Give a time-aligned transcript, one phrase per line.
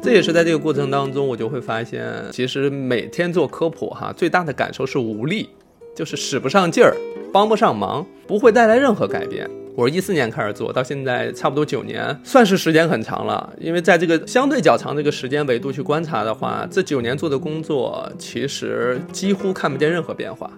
[0.00, 5.50] 这也是在这个过程当中，我就会发现，其实每天做科普哈，最大的感受是无力，
[5.94, 6.96] 就是使不上劲儿，
[7.30, 9.48] 帮不上忙，不会带来任何改变。
[9.76, 13.52] 我是一四年开始做到现在，差不多九年，算是时间很长了。
[13.60, 20.50] 因为在这个相对较长这个时间维度去观察的话，这九年做的工作其实几乎看不见任何变化。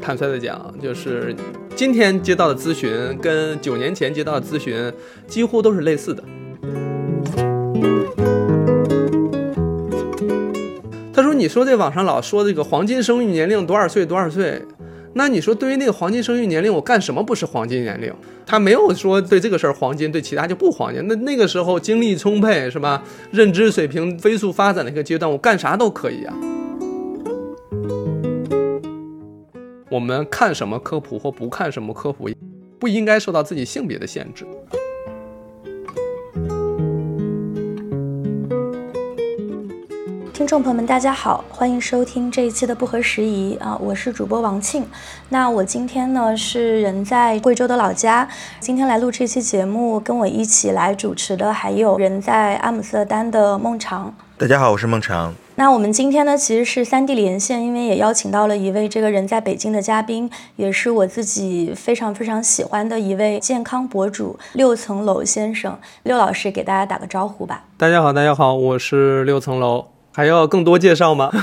[0.00, 1.36] 坦率的讲，就是
[1.76, 2.90] 今天接到的咨询
[3.20, 4.90] 跟九年前接到的咨询
[5.28, 6.24] 几乎都是类似的。
[11.12, 14.62] 他说：“你说这网上老说这个黄金生育年龄多少岁多少岁？”
[15.16, 18.12] 那你说，对于那个黄金生育年龄，我干什么不是黄金年龄？
[18.44, 21.06] 他没有说对这个事儿黄金，对其他就不黄金。
[21.06, 23.00] 那那个时候精力充沛，是吧？
[23.30, 26.34] 认知水平飞速发展的一个阶段，我干啥都可以啊。
[29.88, 32.28] 我们看什么科普或不看什么科普，
[32.80, 34.44] 不应该受到自己性别的限制。
[40.44, 44.84] 听众朋友们，大家好，欢迎收听这一期的不合时宜啊，我是主播王庆。
[45.30, 48.28] 那我今天呢是人在贵州的老家，
[48.60, 54.14] 今天来录这期节目，跟我一起来主持的还有人在阿姆斯特丹的孟尝。
[54.36, 55.32] 大家好，我是孟尝。
[55.54, 65.78] 那我们今天呢其实是三地连线，因为也邀请到了一位这个人在北京的嘉宾，也是我自己非常非常喜欢的一位健康博主六层楼先生。
[66.02, 67.64] 六老师给大家打个招呼吧。
[67.78, 69.93] 大家好，大家好，我是六层楼。
[70.14, 71.30] 还要更多介绍吗？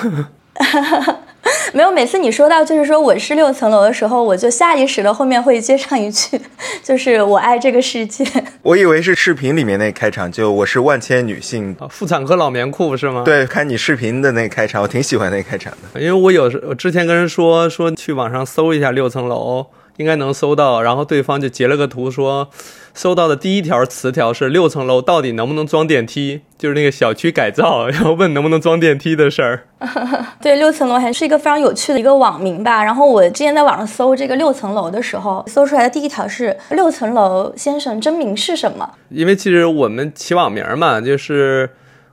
[1.74, 6.40] 没有，每次你说到就是说我是六层楼的时候，我就下意识的后面会接上一句，
[6.84, 8.26] 就是我爱这个世界。
[8.62, 13.24] 我以为是视频里面那开场，就我是万千女性妇产科老棉裤是吗？
[13.26, 19.68] 对，看你视频的那开场，我挺喜欢那开场的，因为我有时我之前跟人说说去网上搜一下六层楼。
[19.98, 22.50] 应该能搜到，然后对方就截了个图，说
[22.94, 29.68] 搜到的第一条词条是六层楼到底能不能装电梯，就是那个小区改造，然后问能不能装电梯的事儿。
[30.42, 32.84] 对，六层楼还是一个非常有趣的一个网名吧。
[32.84, 38.90] 然后我之前在网上搜这个六层楼的时候，搜出来的第一条是六层楼先生真名是什么？
[39.10, 41.70] 因为其实我们起网名嘛，就是。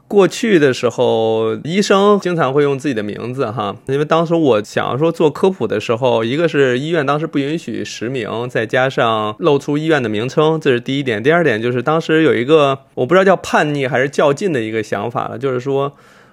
[0.09, 11.23] 过去的时候，医生经常会用自己的名字哈，因为当时我想要说做科普的时候，一个是医院当时不允许实名，再加上露出医院的名称，这是第一点。
[11.23, 15.93] 第二点就是当时有一个我不知道叫叛逆还是较劲的一个想法了，就是说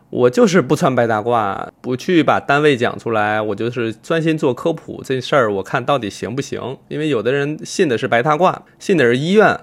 [0.10, 6.78] 我就是不穿白大褂，不去把单位讲出来，我就是专心做科普这事儿，我看到底行不行？
[6.88, 9.60] 因为有的人信的是白大褂，信的是医院。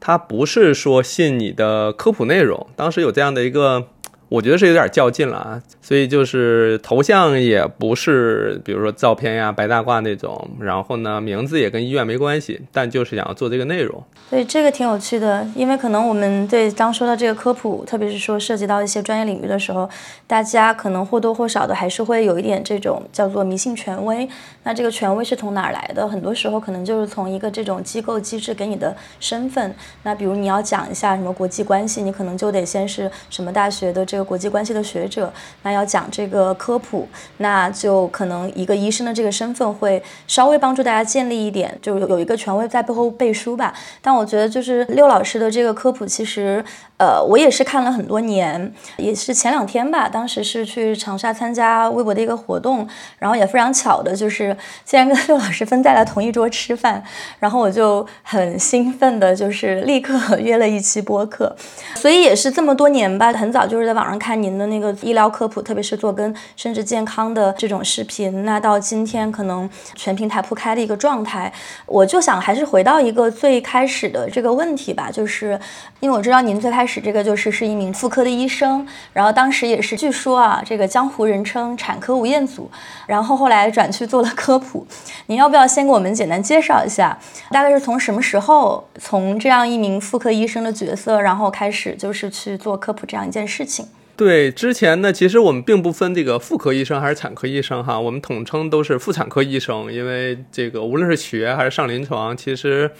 [0.00, 3.88] 他不是说信你的科普内容，当时有这样的一个。
[4.28, 14.04] 我觉得是有点较劲了啊，所以就是头像也不是，比如说照片呀、白大褂那种，然后呢，名字也跟医院没关系，但就是想要做这个内容。
[14.28, 19.88] 对，这个挺有趣的，因为可能我们对刚说到这个科普，特别是说涉及到一些专业领域的时候，
[20.26, 24.28] 大家可能或多或少的还是会有一点这种叫做迷信权威。
[24.64, 26.06] 那这个权威是从哪儿来的？
[26.06, 29.74] 很多时候可能就是从一个这种机构机制给你的身份。
[30.02, 34.17] 那比如你要讲一下什么国际关系，你可能就得先是什么大学的这。
[34.22, 37.08] 国际关系的学者，那要讲这个科普，
[37.38, 43.72] 那就可能一个医生的这个身份会稍微帮助大家建立一点，就有有一个权威在背后背书吧。
[44.02, 46.64] 但我觉得就是六老师的这个科普，其实。
[46.98, 52.84] 呃，我也是看了很多年，也是前两天吧，当时是去长沙参加微博的一个活动，
[53.20, 57.00] 然后也非常巧的，就是竟然跟六老师分在了同一桌吃饭，
[57.38, 61.54] 然后我就很兴奋的，就是立刻 约了一期播客，
[61.94, 71.52] 所以也是这么多年吧，很早就是在网上看您的那个医疗科普，特别是做跟生殖健康的这种视频，那到今天可能全平台铺开的一个状态，
[71.86, 75.56] 我就想还是回到一个最开始的这个问题吧，就是
[76.00, 76.88] 因为我知道您最开。
[76.88, 82.70] 始这个就是是一名妇科的医生，然后当时也是据说啊，这个江湖人称产科吴彦祖，
[83.06, 84.86] 然后后来转去做了科普。
[85.26, 87.18] 您要不要先给我们简单介绍一下，
[87.50, 93.86] 大概是从什么时候从这样一名妇科医生的角色，然后开始就是去做科普这样一件事情？
[94.18, 102.90] 对，之前呢，其实我们并不分这个妇科医生还是产科医生哈，我们统称都是妇产科医生，因为这个无论是学还是上临床，其实。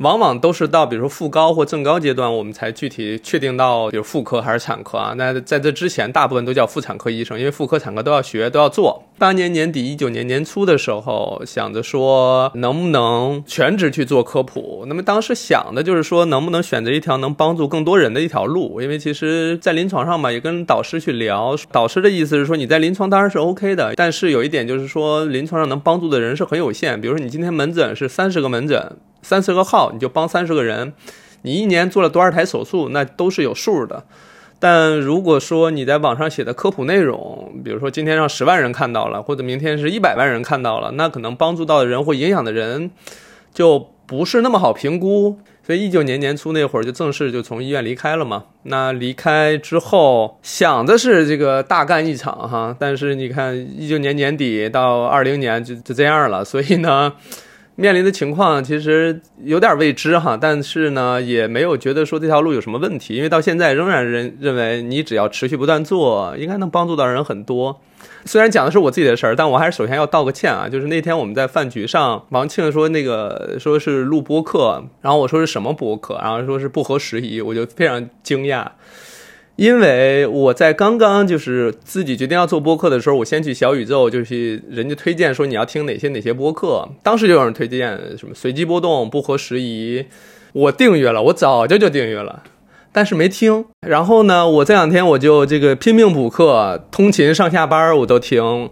[0.00, 5.12] 往往都是到比如说副高或正高阶段，我们才具体确定到有妇科还是产科啊。
[5.18, 9.04] 那在这之前，大部分都叫妇产科医生，因为妇科、产科都要学，都要做。
[9.20, 14.86] 八年年底、一九年年初的时候，想着说能不能全职去做科普。
[14.88, 18.80] 那么当时想的就是说，能不能选择一条能帮助更多人的一条路？
[18.80, 26.98] 因为其实，在临床上嘛，也跟导师去聊，导师的意思是说，你在临床当然是 OK 的，但是有一点就是说，临床上能帮助的人是很有限。
[26.98, 28.96] 比如说，你今天门诊是三十个门诊。
[29.20, 30.94] 三十个号，你就帮三十个人，
[31.42, 34.04] 你一年做了多少台手术，那都是有数的。
[34.60, 42.90] 但如果说你在网上写的科普内容，比如说今天让十万人看到了，或者明天是一百万人看到了，那可能帮助到的人或影响的人
[43.54, 45.38] 就不是那么好评估。
[45.66, 48.44] 所以一九年年初那会儿就正式就从医院离开了嘛。
[48.64, 57.14] 那离开之后想的是这个大干一场哈，但是你看一九年年底到二零年就就这样了，所以呢。
[57.76, 67.80] 面临的情况其实有点未知哈，但是呢，也没有觉得说这条路有什么问题，因为到现在仍然认认为你只要持续不断做，应该能帮助到人很多。
[68.26, 78.66] 虽然讲的是我自己的事儿，但我还是首先要道个歉啊，就是那天我们在饭局上，王庆说那个说是录播课，然后我说是什么播客，然后说是不合时宜，我就非常惊讶。
[79.60, 90.06] 因为我在刚刚就是自己决定要做播客的时候，我先去小宇宙，就是人家推荐说你要听哪些哪些播客，当时就有人推荐什么随机波动、不合时宜，
[90.54, 92.42] 我订阅了，我早就就订阅了，
[92.90, 93.66] 但是没听。
[93.86, 98.70] 然后呢，我这两天我就这个拼命补课，通勤上下班我都听。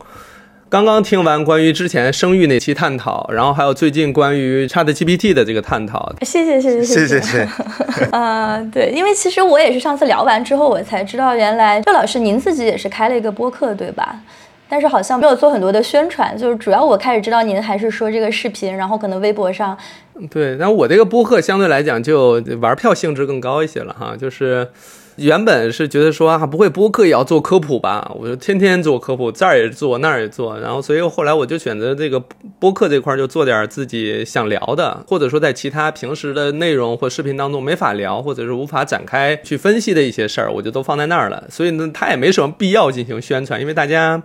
[0.70, 6.12] 刚刚听完关于之前生育那期探讨，然后还有最近关于 ChatGPT 的这个探讨。
[6.20, 7.48] 谢谢谢谢谢谢谢。
[8.12, 14.20] 呃，对，因为其实我也是上次聊完之后，我才知道原来周老师您自己也是开了一个播客，对吧？
[14.68, 19.74] 但是好像没有做很多的宣传，就是主要我开始知道您还是说这个视频，然后可能微博上。
[20.30, 24.68] 对，那我这个播客相对来讲就玩票性质更高一些了哈，就是。
[25.18, 28.10] 原本是觉得说啊，不会播客也要做科普吧？
[28.18, 30.58] 我就天天做科普，这儿也做，那儿也做。
[30.58, 32.22] 然后，所以后来我就选择这个
[32.60, 41.44] 播客这块儿，就做点自己想聊的，或者说在其他平时的内容或视频当中没法聊，或者是无法展开去分析的一些事儿，我就都放在那儿了。
[41.50, 44.22] 所以呢，它也没什么必要进行宣传，因为大家，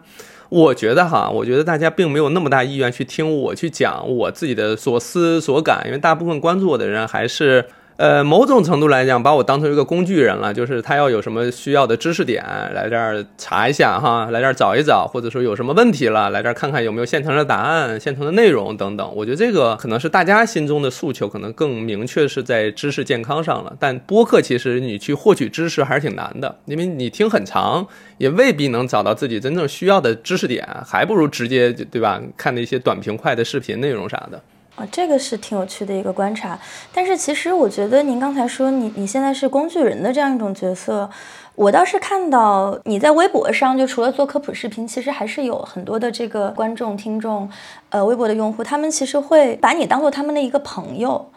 [0.49, 7.65] 我觉得哈，我觉得大家并没有那么大意愿去听我去讲我自己的所思所感，因为大部分关注我的人还是。
[7.95, 12.43] 呃，某种程度来讲，把我当成一个工具人了，就是他要有什么需要的知识点，
[12.73, 19.13] 来这儿查一下哈，来这儿找一找，或者说有什么问题了，来这儿看看有没有现成的答案、现成的内容等等。
[19.15, 23.75] 我觉得这个可能是大家心中的诉求，可能更明确是在知识健康上了。
[23.79, 27.85] 但播客其实你去获取知识还是挺难的，因为你听很长，
[28.17, 32.19] 也未必能找到自己真正需要的知识点，还不如直接对吧？
[32.35, 34.41] 看那些短平快的视频内容啥的。
[34.75, 36.57] 啊，这个是挺有趣的一个观察，
[36.91, 41.07] 但是其实我觉得您刚才说你你现在是工具人的这样一种角色，
[41.53, 47.47] 我倒是看到你在微博上，就除了做科普视频，其实还是有很多的这个观众听众，
[47.89, 51.29] 呃，微博的用户，他们其实会把你当做他们的一个朋友，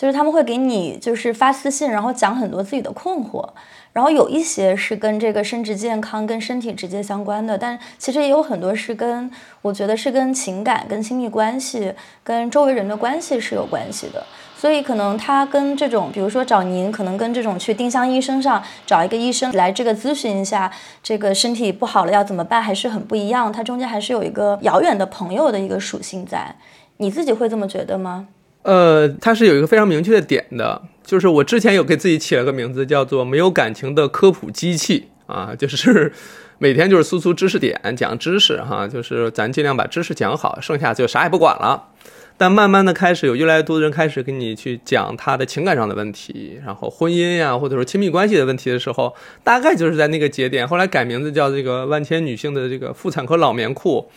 [0.00, 3.46] 就是他们会给你就是发私信，然后讲很多自己的困惑。
[3.92, 9.30] 然后有一些是跟这个生殖健康、跟身体直接相关的，但其实也有很多是跟
[9.60, 11.92] 我觉得是跟情感、跟亲密关系、
[12.24, 14.24] 跟周围人的关系是有关系的。
[14.56, 20.72] 所以可能他跟这种，比如说找您，可能跟这种去丁香医生上找一个医生来这个咨询一下，
[21.02, 23.52] 这个身体不好了要怎么办，还是很不一样。
[23.52, 26.56] 它中间还是有一个遥远的朋友的一个属性在。
[26.96, 28.28] 你自己会这么觉得吗？
[28.62, 30.82] 呃，它是有一个非常明确的点的。
[31.02, 36.12] 就是我之前有给自己起了个名字，叫做“没有感情的科普机器”啊， 就是
[36.58, 41.88] 每天就是输出知识点，讲知识哈，就是咱尽量把知识讲好，剩下就啥也不管了。
[42.36, 49.12] 但慢慢的开始有越来越多的人开始跟你去讲他的情感上的问题，然后婚姻呀，或者说亲密关系的问题的时候，
[49.42, 50.68] 大概就是在那个节点。
[50.68, 54.08] 后来改名字叫这个“万千女性的这个妇产科老棉裤”。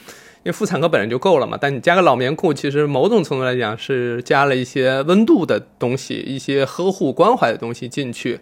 [0.43, 8.41] 因为妇产科本身就够了嘛，但你加个老棉裤，其实某种程度来讲是加了一些温度的东西，一些呵护关怀的东西进去。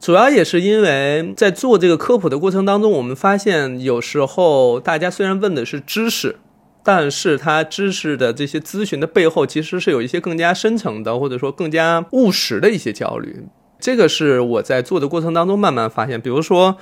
[0.00, 6.34] 主要也是因为在做这个科普的过程当中，我们发现有时候大家虽然问的是知识，
[6.82, 13.46] 但是他知识的这些咨询的背后，其实是有一些更加深层的，或者说更加务实的一些焦虑。
[13.78, 16.76] 这个是我在做的过程当中慢慢发现，比如说。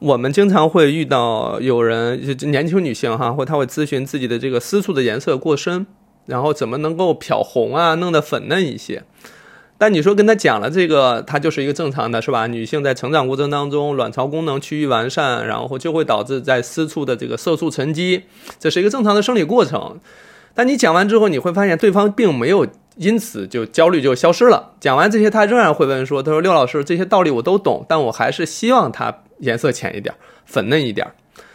[0.00, 5.86] 我们经常会遇到有人，就年轻女性哈，或她会咨询自己的这个私处的颜色过深，
[6.24, 9.02] 然后怎么能够漂红啊，弄得粉嫩一些。
[9.76, 12.46] 但你说跟她讲了这个，她就是一个正常的，是吧？
[12.46, 18.22] 女性在成长过程当中，卵巢功能趋于完善，然后就会导致在私处的这个色素沉积，
[18.58, 20.00] 这是一个正常的生理过程。
[20.54, 22.66] 但你讲完之后，你会发现对方并没有
[22.96, 24.72] 因此就焦虑就消失了。
[24.80, 30.14] 讲完这些，他仍然会问说：“他说六老师，这些道理我都懂，但我还是希望他。”颜色浅一点，
[30.46, 31.06] 粉嫩一点。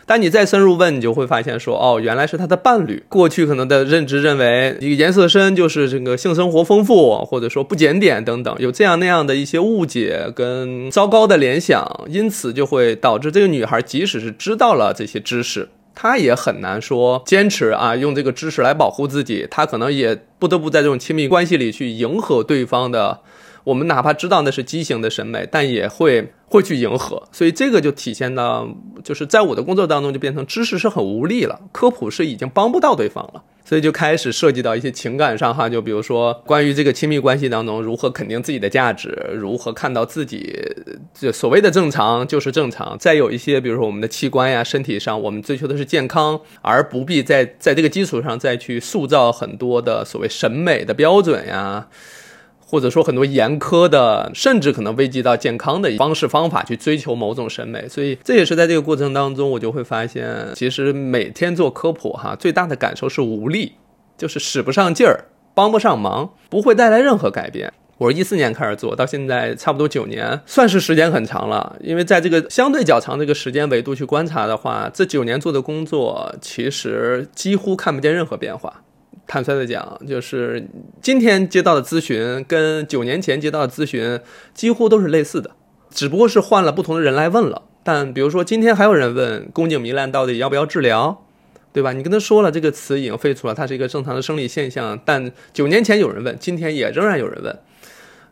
[0.08, 3.04] 但你再深入问，你就会发现说，哦，原来是他的伴侣。
[3.10, 19.48] 过去可能的认知认为，一个颜色深就是这个性生活丰富，或者说不检点等等，有这样那样的一些误解跟糟糕的联想，因此就会导致这个女孩即使是知道了这些知识，她也很难说坚持啊，用这个知识来保护自己。
[19.50, 23.22] 她可能也不得不在这种亲密关系里去迎合对方的。
[23.66, 27.22] 我们哪怕知道那是畸形的审美，但也会会去迎合。
[27.34, 28.70] 所以这个就体现到，
[29.04, 33.44] 就是在我的工作当中就变成知识是很无力了，科普是已经帮不到对方了。
[33.68, 40.56] 所以就开始涉及到一些情感上哈，就比如说关于这个亲密关系当中如何肯定自己的价值，如何看到自己
[41.20, 42.96] 这所谓的正常就是正常。
[43.00, 51.88] 再有一些，比如说我们的器官呀、身体上，我们追求的是健康，而不必在在这个基础上再去塑造很多的所谓审美的标准呀。
[52.68, 63.74] 或者说很多严苛的，甚至可能危及到健康的方式方法去追求某种审美，所以这也是在这个过程当中，我就会发现，其实每天做科普哈，最大的感受是无力，
[64.18, 67.72] 就是使不上劲儿，帮不上忙，不会带来任何改变。
[67.98, 71.78] 我是一四年开始做到现在，差不多九年，算是时间很长了。
[71.80, 78.82] 因为在这个相对较长这个时间维度去观察的话，这九年做的工作，其实几乎看不见任何变化。
[79.28, 80.68] 坦率的讲，就是
[81.02, 84.20] 今天接到的咨询跟九年前接到的咨询
[84.54, 85.52] 几乎都是类似的，
[85.90, 87.64] 只不过是换了不同的人来问了。
[87.84, 91.24] 但比如说今天还有人问宫颈糜烂到底要不要治疗，
[91.72, 91.94] 对吧？
[91.94, 95.00] 你跟他说了这个词已经废除了，它是一个正常的生理现象。
[95.06, 97.60] 但九年前有人问，今天也仍然有人问。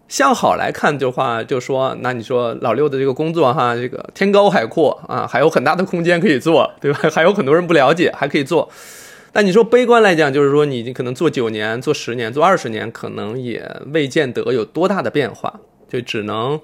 [0.08, 7.10] 向好来看的话，就说那你说老六的这个工作哈，这个天高海阔啊，还有很大的空间可以做，对吧？
[7.10, 8.70] 还有很多人不了解，还可以做。
[9.36, 15.60] 但你说悲观来讲，就是说你可能做九年、做十年、做二十年，可能也未见得有多大的变化，
[15.90, 16.62] 就只能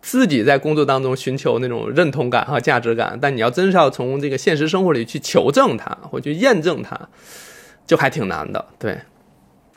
[0.00, 3.18] 自己在工作当中寻求那种认同感和价值感。
[3.20, 6.98] 但你要真是要从这个现实生活里去求证它，或去验证它，
[7.86, 8.64] 就还挺难的。
[8.78, 8.98] 对，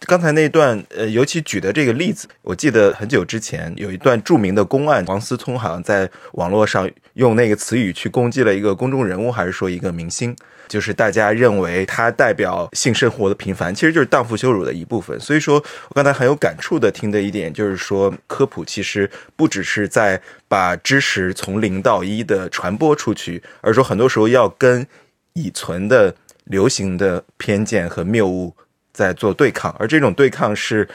[0.08, 10.34] 刚才那段呃，尤其举的这个例子，我记得很久之前有一段著名的公案，王思聪好像在网络上用那个词语去攻击了一个公众人物，还是说一个明星。
[10.70, 15.20] 就是大家认为它代表性生活的平凡，其实就是荡妇羞辱的一部分。
[15.20, 15.56] 所以说
[15.90, 24.88] 我刚才很有感触的听的一点，就是说科普其实不只是在把知识从零到一的传播出去，而说很多时候要跟
[25.34, 26.14] 已存的
[26.46, 28.56] 流行的偏见和谬误
[28.94, 30.88] 在做对抗，而这种对抗是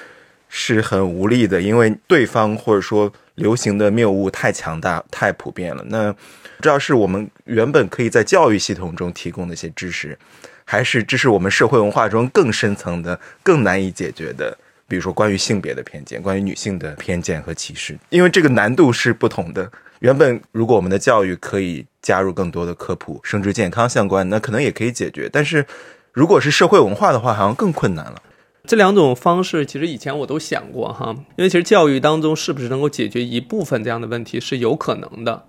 [0.48, 5.84] 是很无力的，因为对方或者说流行的谬误太强大、太普遍了。
[5.88, 6.14] 那
[6.56, 10.18] 不知道是我们原本可以在教育系统中提供的一些知识，
[10.64, 14.56] 还是这是我们社会文化中更深层的、更难以解决的，
[14.88, 17.98] 比如说关于性别的偏见、关于女性的偏见和歧视。
[18.10, 19.70] 因为这个难度是不同的。
[20.00, 25.28] 原本如果我们的教育可以加入更多的科普、生殖健康相关，那可能也可以解决。
[25.32, 25.64] 但是
[26.12, 28.22] 如果是社会文化的话，好像更困难了。
[28.66, 35.44] 这两种方式其实以前我都想过哈，因为其实教育当中是不是能够解决一部分这样的问题是有可能的。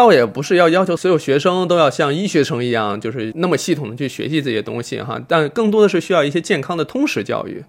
[0.00, 7.62] 倒也不是要要求所有学生都要像医学生一样，就是那么系统的去学习这些东西哈，但更多的是需要一些健康的通识教育。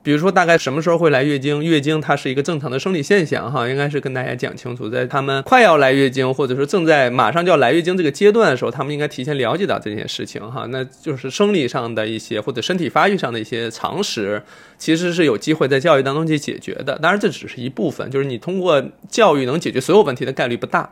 [0.00, 1.62] 比如说，大概什么时候会来月经？
[1.62, 10.66] 月经它是一个正常的生理现象哈，应该是跟大家讲清楚，在他们快要来月经，或者说正在马上就要来月经这个阶段的时候，他们应该提前了解到这件事情哈。
[10.70, 14.40] 那就是生理上的一些或者身体发育上的一些常识，
[14.78, 16.98] 其实是有机会在教育当中去解决的。
[17.02, 20.90] 当然，这只是一部分，就是你通过教育能解决所有问题的概率不大，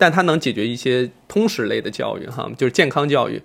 [0.00, 3.42] 但它能解决一些通识类的教育哈，就是健康教育。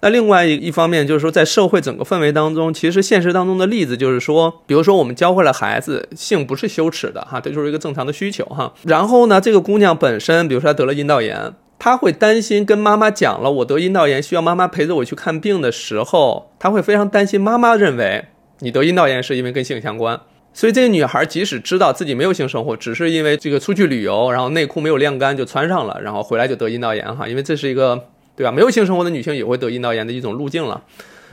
[0.00, 8.74] 那另外一方面就是说，在社会整个氛围当中，其实现实当中的例子就是说，比如说我们教会了孩子性不是羞耻的哈，这就是一个正常的需求哈。
[8.82, 18.26] 然后呢，这个姑娘本身，比如说她得了阴道炎，她会担心跟妈妈讲了我得阴道炎需要妈妈陪着我去看病的时候，她会非常担心妈妈认为
[18.58, 20.20] 你得阴道炎是因为跟性相关。
[20.54, 28.06] 所以这个女孩即使知道自己没有性生活，只是因为这个出去旅游，然后内裤没有晾干就穿上了，然后回来就得阴道炎哈，因为这是一个。
[28.36, 28.50] 对吧？
[28.50, 30.82] 没有性生活的女性也会得阴道炎的一种路径了。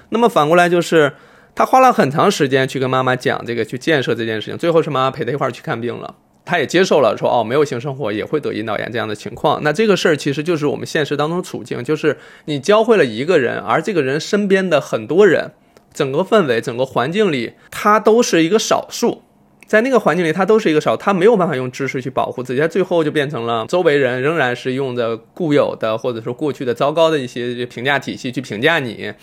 [0.09, 1.11] 那么反过来就是，
[1.55, 4.55] 她花了很长时间去跟妈妈讲这个，去建设这件事情。
[4.55, 6.13] 最后是妈妈陪她一块儿去看病了，
[6.45, 9.63] 她也接受了，说哦，没有性生活也会得阴道炎这样的情况。
[9.63, 15.53] 那这个事儿其实就是我们现实当中处境，就是你教会了一个人，而这个人身边的很多人，
[15.93, 19.21] 整个氛围、整个环境里，他都是一个少数。
[19.67, 29.13] 在那个环境里，他都是一个少，他没有办法用知识去保护自己，他最后就变成了周围人仍然是用着固有的或者说过去的糟糕的一些评价体系去评价你，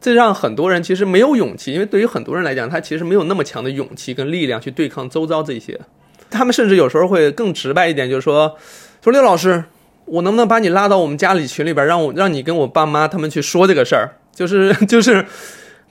[0.00, 5.78] 这让很多人其实没有勇气，因为对于很多人来讲，他其实没有那么强的勇气跟力量去对抗周遭这些，
[6.30, 8.56] 他们甚至有时候会更直白一点，就是说，
[9.04, 9.64] 说刘老师，
[10.06, 15.26] 我能不能把你拉到我们家里群里边，让我让你跟我爸妈他们去说这个事儿，就是 就是。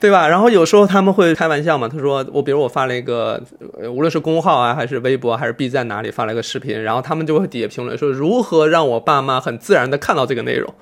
[0.00, 0.28] 对吧？
[0.28, 3.42] 然后有时候他们会开玩笑嘛，他说我比如我发了一个，
[3.90, 10.72] 无论是公号啊，还是微博，还是 B 站哪里发了一个视频，然后他们就会底下评论说如何让我爸妈很自然的看到这个内容，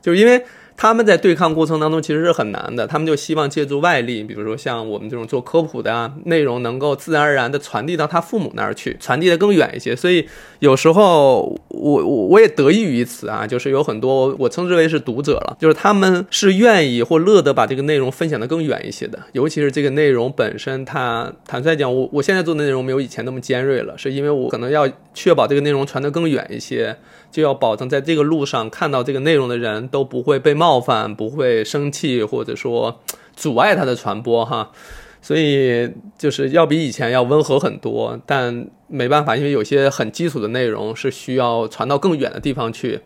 [0.00, 0.44] 就因为
[0.80, 9.94] 他们在对抗过程当中其实是很难的，他们就希望借助外力，比如说像我们这种做科普的啊，内容能够自然而然的传递到他父母那儿去，传递的更远一些。
[9.94, 10.26] 所以
[10.60, 26.96] 有时候我我我也得益于此啊，就是有很多我称之为是读者了，就是他们是愿意或乐得把这个内容分享的更远一些的，尤其是这个内容本身，它坦率讲，我我现在做的内容没有以前那么尖锐了，是因为我可能要确保这个内容传得更远一些。
[27.32, 33.00] 就要保证在这个路上看到这个内容的人都不会被冒冒犯，不会生气，或者说
[33.34, 34.70] 阻碍它的传播哈。
[35.20, 43.00] 所以就是要比以前要温和很多，但没办法，因为有些很基础的内容是需要传到更远的地方去，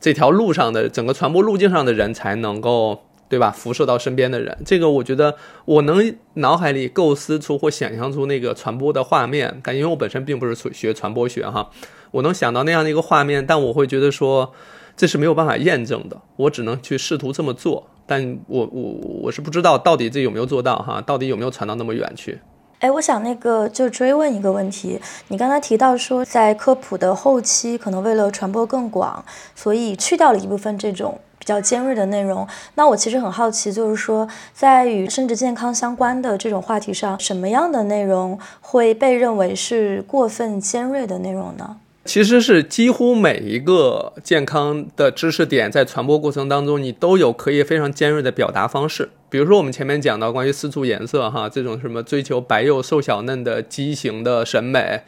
[0.00, 3.02] 这条路上的整个传播路径上的人才能够。
[3.26, 3.50] 对吧？
[3.50, 5.34] 辐射到身边的人，这个我觉得
[5.64, 11.70] 我能脑海里构思出或想象出那个传播的画面，但因为我本身并不是学传播学哈，
[12.12, 14.52] 我能想到那样的一个画面，但我会觉得说
[14.96, 18.82] 这是没有办法验证的，我只能去试图这么做，但我我
[19.22, 22.38] 我是不知道到底这有没有做到哈，到底有没有传到那么远去。
[22.80, 29.24] 哎，我想那个就追问一个问题，你刚才提到说在科普的后期，可能为了传播更广，
[29.54, 31.18] 所以去掉了一部分这种。
[31.36, 41.76] 比较尖锐的内容，那我其实很好奇，就是说，在与生殖健康相关的这种话题上，什么样的内容会被认为是过分尖锐的内容呢？
[42.04, 49.10] 其实是几乎每一个健康的知识点，在传播过程当中，你都有可以非常尖锐的表达方式。
[49.30, 55.00] 比如说，我们前面讲到关于私处颜色，哈，这种什么追求白幼瘦小嫩的畸形的审美。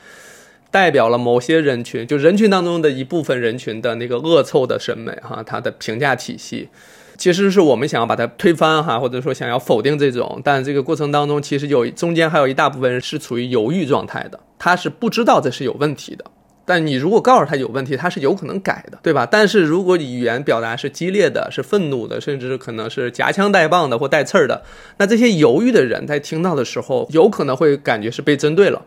[0.68, 6.68] 代表了某些人群，就人群当中的一部分人群的那个恶臭的审美，哈，它的评价体系，
[7.16, 16.24] 其实是我们想要把它推翻，哈，或者说想要否定这种，但这个过程当中，其实有中间还有一大部分人是处于犹豫状态的，他是不知道这是有问题的，
[16.66, 19.24] 但你如果告诉他有问题，他是有可能改的，对吧？
[19.24, 24.62] 但是如果语言表达是激烈的，是愤怒的，甚至可能是夹枪带棒的或带刺儿的，
[24.98, 28.82] 那这些犹豫的人在听到的时候，有可能会感觉是被针对了。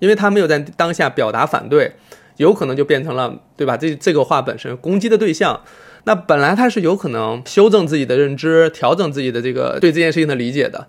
[0.00, 1.92] 因为他没有在当下表达反对，
[2.36, 3.76] 有可能就变成了，对吧？
[3.76, 5.60] 这这个话本身攻击的对象，
[6.04, 10.86] 那本来他是有可能修正自己的认知，调整自己的这个对这件事情的理解的。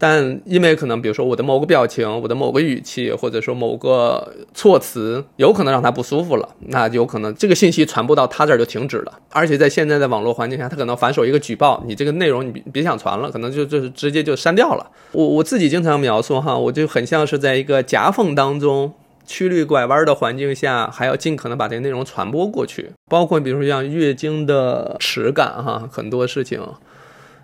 [0.00, 9.18] 但因为可能，比如说我的某个表情、我的某个语气，或者说某个措辞，有可能让他不舒服了，那有可能这个信息传播到他这儿就停止了。
[9.30, 14.86] 而且在现在的网络环境下，他可能反手一个举报，你这个内容你别想传了，可能就就是直接就删掉了。
[15.10, 18.92] 我我自己经常描述哈，我就很像是在一个夹缝当中，
[19.26, 22.92] 曲率拐弯的环境下，还要尽可能把这个内容传播过去。
[23.10, 26.62] 包括比如说像月经的耻感哈，很多事情。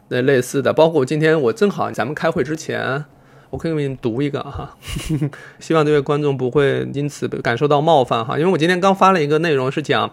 [0.09, 3.05] 那类似的，包括今天我正好咱们开会之前，
[3.51, 4.77] 我可以给你读一个哈，
[5.59, 10.11] 希望这位观众不会因此感受到冒犯哈，因为我今天刚发了一个内容是讲，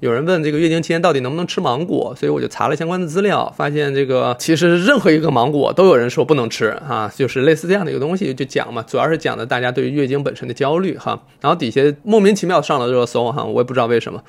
[0.00, 14.22] 有人问这个月经期间到底能不能吃芒果，所以我就查了相关的资料，发现这个其实任何一个芒果都有人说不能吃哈，就是类似这样的一个东西就讲嘛，主要是讲的大家对于月经本身的焦虑哈，然后底下莫名其妙上了热搜哈，我也不知道为什么。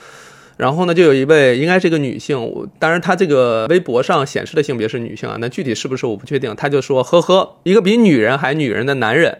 [0.55, 2.37] 然后呢，就有一位应该是一个女性，
[2.79, 6.55] 当然她这个微博上显示的性别是女性啊，那具体是不是我不确定。
[6.55, 9.39] 她就说：“呵呵，一个比女人还女人的男人，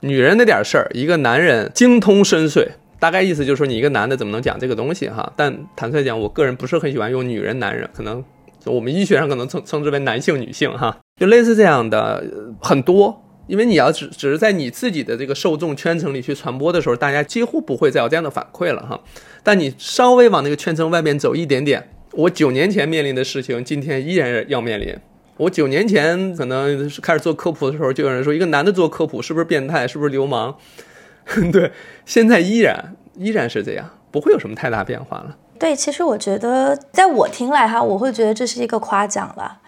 [0.00, 2.68] 女人那点事儿，一个男人精通深邃。”
[3.00, 5.32] 大概意思就是说，你一个男的怎么能讲这个东西哈？
[5.34, 8.22] 但坦率讲，我个人不是很喜欢用女人、男人，可能
[8.66, 12.22] 我们医学上可能称称之为男性、女性哈，就类似这样的
[12.60, 13.22] 很多。
[13.50, 19.00] 因为你要只只是在你自己的这个受众圈层里去传播的时候，大家几乎不会再有这样的反馈了哈。
[19.42, 24.96] 但你稍微往那个圈层外面走一点点，我九年前面临的事情，今天依然要面临。
[25.36, 30.56] 我九年前可能开始做科普的时候，就有人说一个男的做科普是不是变态，是不是流氓？
[31.50, 31.72] 对，
[32.06, 35.36] 现在依然依然是这样，不会有什么太大变化了。
[35.58, 39.59] 对，其实我觉得，在我听来哈，我会觉得这是一个夸奖了。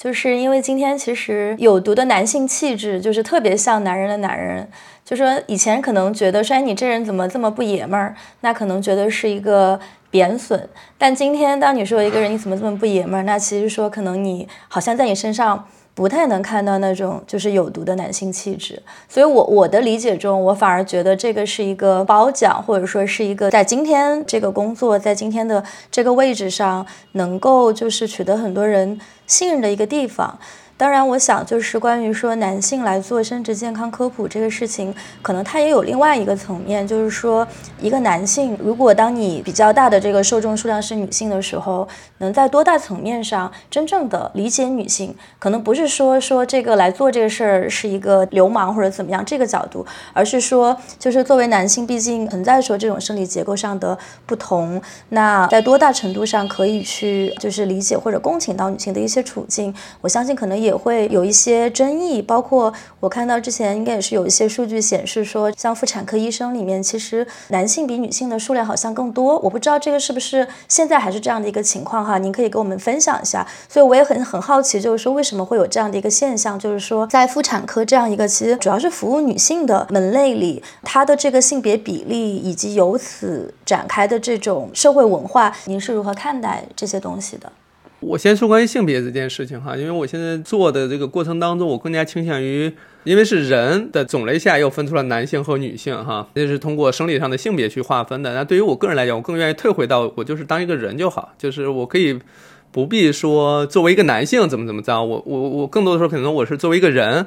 [0.00, 4.66] 就是因为今天其实有毒的男性气质，就是特别像男人的男人。
[5.04, 8.16] 就说以前可能觉得说，哎，你这人怎么这么不爷们儿？
[8.40, 10.66] 那可能觉得是一个贬损。
[10.96, 15.66] 但今天当你说一个人你怎么这么不爷们儿，那其实说可能你好像在你身上。
[15.92, 28.98] 不太能看到那种就是有毒的男性气质，所以我我的理解中，我反而觉得这个是一个褒奖，或者说是一个在今天这个工作，在今天的这个位置上能够就是取得很多人
[29.30, 30.36] 信任的一个地方。
[30.76, 37.46] 当然，我想就是关于说男性来做生殖健康科普这个事情，可能它也有另外一个层面，就是说
[37.78, 41.86] 一个男性，如果当你比较大的这个受众数量是女性的时候，
[42.20, 54.80] 能在多大层面上真正的理解女性，可能不是说说这个来做这个事儿是一个流氓或者怎么样这个角度，而是说就是作为男性，毕竟存在说这种生理结构上的不同，
[55.10, 60.70] 那在多大程度上可以去就是理解或者共情到女性的一些处境，我相信可能也。
[60.80, 69.38] 会有一些争议，包括我看到之前应该也是有一些数据显示说，像妇产科医生里面，其实男性比女性的数量好像更多。
[69.40, 72.09] 我不知道这个是不是现在还是这样的一个情况？
[72.10, 73.46] 啊您可以跟我们分享一下。
[73.68, 76.58] 所以我也很很好奇，就是说为什么会有这样的一个现象？
[76.58, 87.50] 就是说在妇产科这样一个其实主要是服务女性的门类里，它的这个性别比例以及由此展开的这种社会文化，您是如何看待这些东西的？
[88.00, 92.72] 我先说关于性别这件事情哈，因为我现在做的这个过程当中，我更加倾向于，
[93.04, 98.32] 因为是人的种类下又分出了男性和女性哈，这是通过生理上的性别去划分的。
[98.32, 102.18] 那对于我个人来讲，我更愿意退回到我就是当一个人就好，就是我可以
[102.72, 107.26] 不必说作为一个男性怎么怎么着，我我我更多的时候可能我是作为一个人，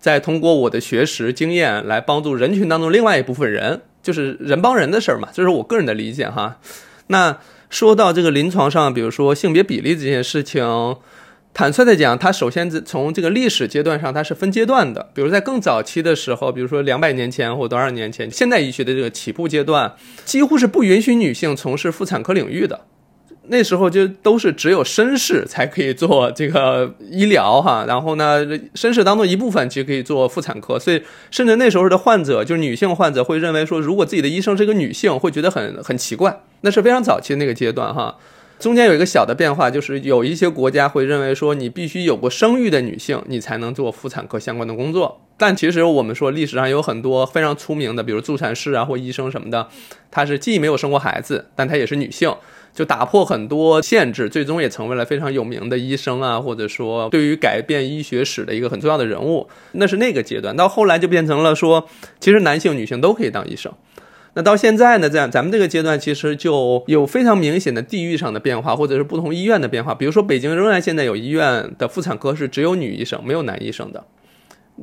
[0.00, 6.58] 在通过我的学识经验来帮助人群当中另外一部分人，就是人帮人的事儿嘛，这是我个人的理解哈。
[7.06, 7.38] 那。
[7.70, 10.96] 说到这个临床上，比如说性别比例这件事情，
[11.54, 15.10] 坦率的讲，它首先从这个历史阶段上，它是分阶段的。
[15.14, 22.80] 比如在更早期的时候，比如说两百年前或多少年前，现代医学的这个起步阶段，几乎是不允许女性从事妇产科领域的。
[23.50, 36.40] 那时候就都是只有绅士才可以做这个医疗哈，然后呢，绅士当中一部分其实可以做妇产科，所以甚至那时候的患者就是女性患者会认为说，如果自己的医生是一个女性，会觉得很很奇怪。
[36.60, 38.16] 那是非常早期的那个阶段哈，
[38.60, 45.20] 中间有一个小的变化，就是有一些国家会认为说，你必须有过生育的女性，你才能做妇产科相关的工作。
[45.36, 49.68] 但其实我们说历史上有很多非常出名的，比如助产士啊或医生什么的，
[50.10, 52.32] 她是既没有生过孩子，但她也是女性。
[52.72, 59.48] 就打破很多限制，最终也成为了非常有名的医生啊，或者说对于改变医学史的一个很重要的人物。
[59.72, 61.88] 那是那个阶段，到后来就变成了说，
[62.20, 63.72] 其实男性、女性都可以当医生。
[64.34, 69.92] 那到现在呢，这样咱们这个阶段其实就有非常明显的地域上的变化，或者是不同医院的变化。
[69.92, 74.04] 比如说，北京仍然现在有医院的妇产科是只有女医生，没有男医生的。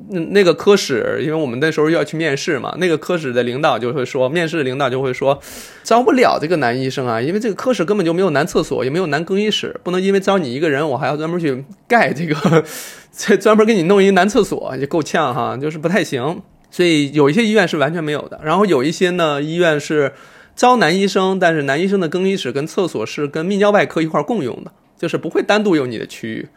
[0.10, 5.39] 那那个科室，因为我们那时候要去面试嘛，那个科室的领导就会说，面试的领导就会说，
[5.84, 12.63] 招不了这个男医生啊，因为这个科室根本就没有男厕所，也没有男更衣室，不能因为招你一个人，我还要专门去盖这个，
[13.12, 16.41] 这 专门给你弄一男厕所，就够呛哈，就是不太行。
[16.69, 20.13] 所以有一些医院是完全没有的，然后有一些呢医院是
[20.56, 26.47] 招男医生，但是男医生的更衣室跟厕所是跟泌尿外科一块共用的，就是不会单独有你的区域。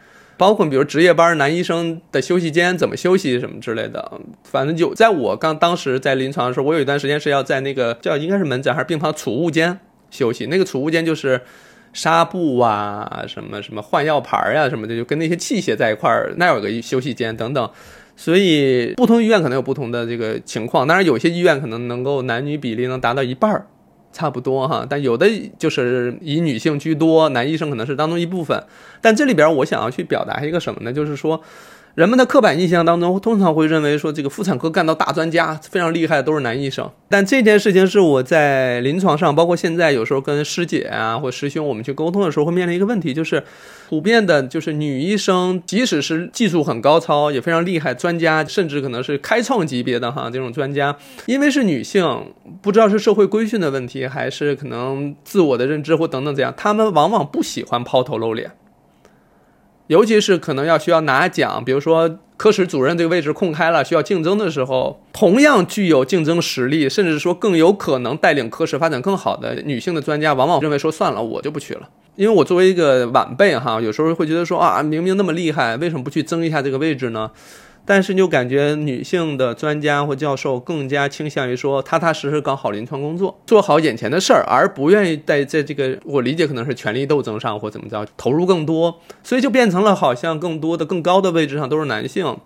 [0.41, 10.47] 包括比如值夜班男医生的休息间怎么休息什么之类的，反正就在我刚当时在临床的时候，我有一段时间是要在那个叫应该是门诊还是病房储物间休息。
[10.47, 11.39] 那个储物间就是
[11.93, 17.69] 纱布啊，什么什么换药盘呀什么的，就跟那些器械在一块儿，那有个休息间等等。
[18.15, 23.67] 所以不同医院可能有不同的这个情况，当然有些医院可能能够男女比例能达到一半儿。
[24.11, 28.63] 差不多哈，但有的就是以女性居多，男医生可能是当中一部分。
[29.01, 30.93] 但这里边我想要去表达一个什么呢？
[30.93, 31.41] 就是说。
[31.93, 36.89] 人们的刻板印象当中，通常会认为说这个妇产科干到大专家非常厉害的都是男医生。
[37.09, 43.43] 但这件事情是我在临床上，包括现在有时候跟师姐啊或师兄我们去沟通的时候，会面临一个问题，就是
[43.89, 58.51] 普遍的，就是女医生即使是技术很高超，也非常厉害，专家甚至可能是开创级别的哈这种专家，因为是女性，不知道是社会规训的问题，还是可能自我的认知或等等怎样，他们往往不喜欢抛头露脸。
[59.91, 77.29] 尤其是可能要需要拿奖，比如说科室主任这个位置空开了，需要竞争的时候，同样具有竞争实力，甚至说更有可能带领科室发展更好的女性的专家，往往认为说算了，我就不去了，因为我作为一个晚辈哈，有时候会觉得说啊，明明那么厉害，为什么不去争一下这个位置呢？
[77.85, 92.37] 但是就感觉女性的专家或教授更加倾向于说踏踏实实搞好临床工作，做好眼前的事儿，而不愿意在在这个我理解可能是权力斗争上或怎么着投入更多，所以就变成了好像更多的更高的位置上都是男性。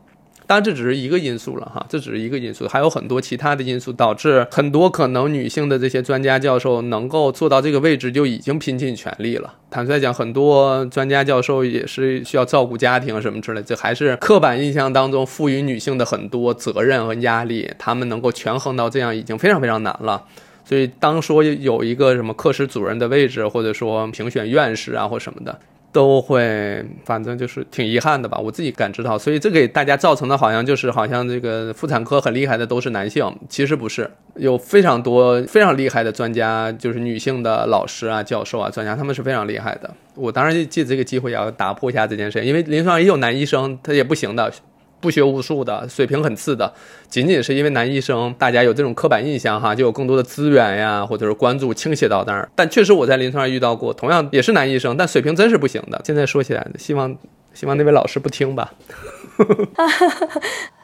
[0.47, 9.53] 当然，这只是一个因素了哈，这只是一个因素，还有很多其他的因素导致很多可能女性的这些专家教授能够做到这个位置就已经拼尽全力了。
[9.71, 20.23] 坦率讲，很多专家教授也是需要照顾家庭什么之类，这还是刻板印象当中赋予女性的很多责任和压力，他们能够权衡到这样已经非常非常难了。
[20.63, 25.60] 所以，当说有一个什么科室主任的位置，或者说评选院士啊或什么的。
[25.95, 39.89] 都会，反正就是挺遗憾的吧，我自己感知到，所以这给大家造成的好像就是好像这个妇产科很厉害的都是男性，其实不是，有非常多非常厉害的专家，就是女性的老师啊、教授啊、专家，他们是非常厉害的。
[40.15, 44.51] 我当然借这个机会也要打破一下这件事，因为临床上也有男医生，他也不行的。
[44.99, 46.73] 不学无术的水平很次的，
[47.08, 52.49] 仅仅是因为男医生，大家有这种刻板印象哈，就有更多的资源呀，或者是关注倾斜到那儿。
[52.55, 56.01] 但确实我在临床上遇到过，同样也是男医生，但水平真是不行的。
[56.03, 57.15] 现在说起来，希望
[57.53, 58.73] 希望那位老师不听吧。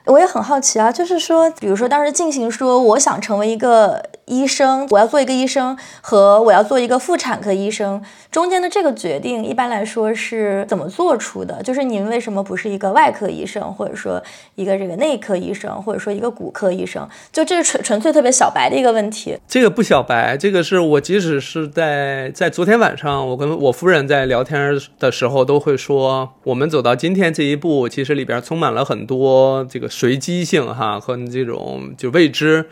[0.06, 11.62] 我也很好奇啊，就是说，比如说当时进行说，我想成为一个医生，我要做一个医生，和我要做一个妇产科医生中间的这个决定，一般来说是怎么做出的？
[11.62, 14.22] 就是您为什么不是一个外科医生，或者说
[14.56, 17.08] 一个这个内科医生，或者说一个骨科医生？
[17.32, 19.38] 就这是纯纯粹特别小白的一个问题。
[19.48, 29.92] 这个不小白，这个是我即使是在在昨天晚上，我跟我夫人在聊天的时候，都会说，我们走到今天这一步，其实里边充满了很多这个。
[30.02, 32.66] 随机性哈和这种就未知，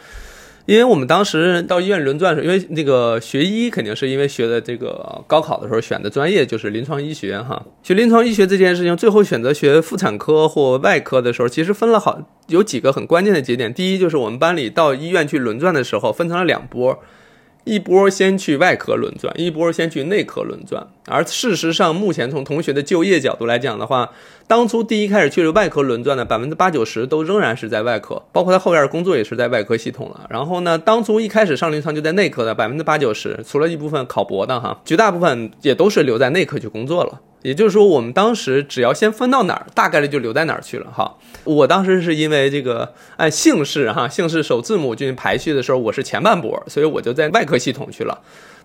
[0.65, 7.63] 因为我们当时到医院轮转的时候，因为那个学医肯定是因为学的这个高考的时候选的专业就是临床医学哈。
[7.83, 13.71] 学临床医学这件事情，最后选择学妇产科或外科的时候，其实分了好有几个很关键的节点。
[13.71, 16.99] 第一就是我们班里到医院去轮转的时候，分成了两波。
[17.69, 20.87] 一波先去外科轮转，一波先去内科轮转。
[21.05, 24.09] 而事实上，目前从同学的就业角度来讲的话，
[24.47, 30.25] 当初第一开始去了外科轮转的百分之八九十都仍然是在外科，包括他后边工作也是在外科系统了。
[30.31, 37.21] 然后呢，当初一开始上临床就在内科的百分之八九十，除了一部分考博的哈，绝大部分也都是留在内科去工作了。
[37.41, 41.15] 也就是说，我们当时只要先分到哪儿，大概率就留在哪儿去了哈。
[41.45, 48.19] 我当时是因为这个按姓氏哈，姓氏首字母进行排序的时候，我是前半波，所以我就在外科系统去了。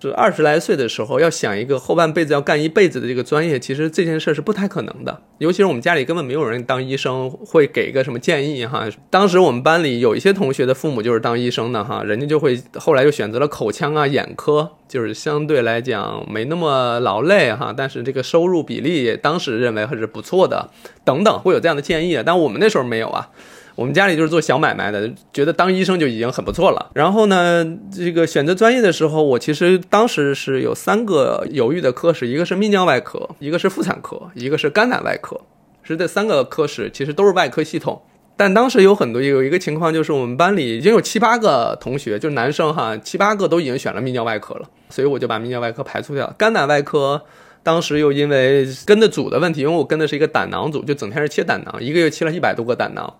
[0.04, 5.22] 就二十来岁的时候，要想一个后半辈子要干一辈子的这个专业，其实这件事是不太可能的。
[5.38, 8.86] 尤其是我们家里根本没有人当医生，会给个什么建议哈。
[9.08, 20.68] 当时我们班里有一些同学的父母就是当医生的哈，人家就会后来又选择了口腔啊、眼科，就是相对来讲没那么劳累哈，但是这个收入比例当时认为还是不错的，
[21.02, 23.30] 等等会有这样的建议，但我们那时候没有啊。
[23.74, 26.90] 我们家里就是做小买卖的，觉得当医生就已经很不错了。
[26.94, 35.40] 然后呢，这个选择专业的时候，我其实当时是有三个犹豫的科室，一个是泌尿外科，一个是妇产科，一个是肝胆外科，
[35.82, 38.00] 是这三个科室其实都是外科系统。
[38.36, 46.32] 但当时有很多有一个情况，就是我们班里已经有七八个同学，就是男生哈，七八个都已经选了泌尿外科了，所以我就把泌尿外科排除掉。
[46.38, 47.22] 肝胆外科
[47.62, 53.14] 当时又因为跟的组的问题，因为我跟的是一个胆囊组，就整天是切胆囊，一个月切了一百多个胆囊。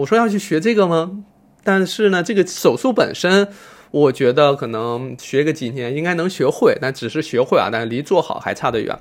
[0.00, 1.24] 我说要去学这个吗？
[1.62, 3.48] 但是呢，这个手术本身，
[3.90, 8.98] 我觉得可能学个几年应该能学会，但只是学会啊，但是离做好还差得远。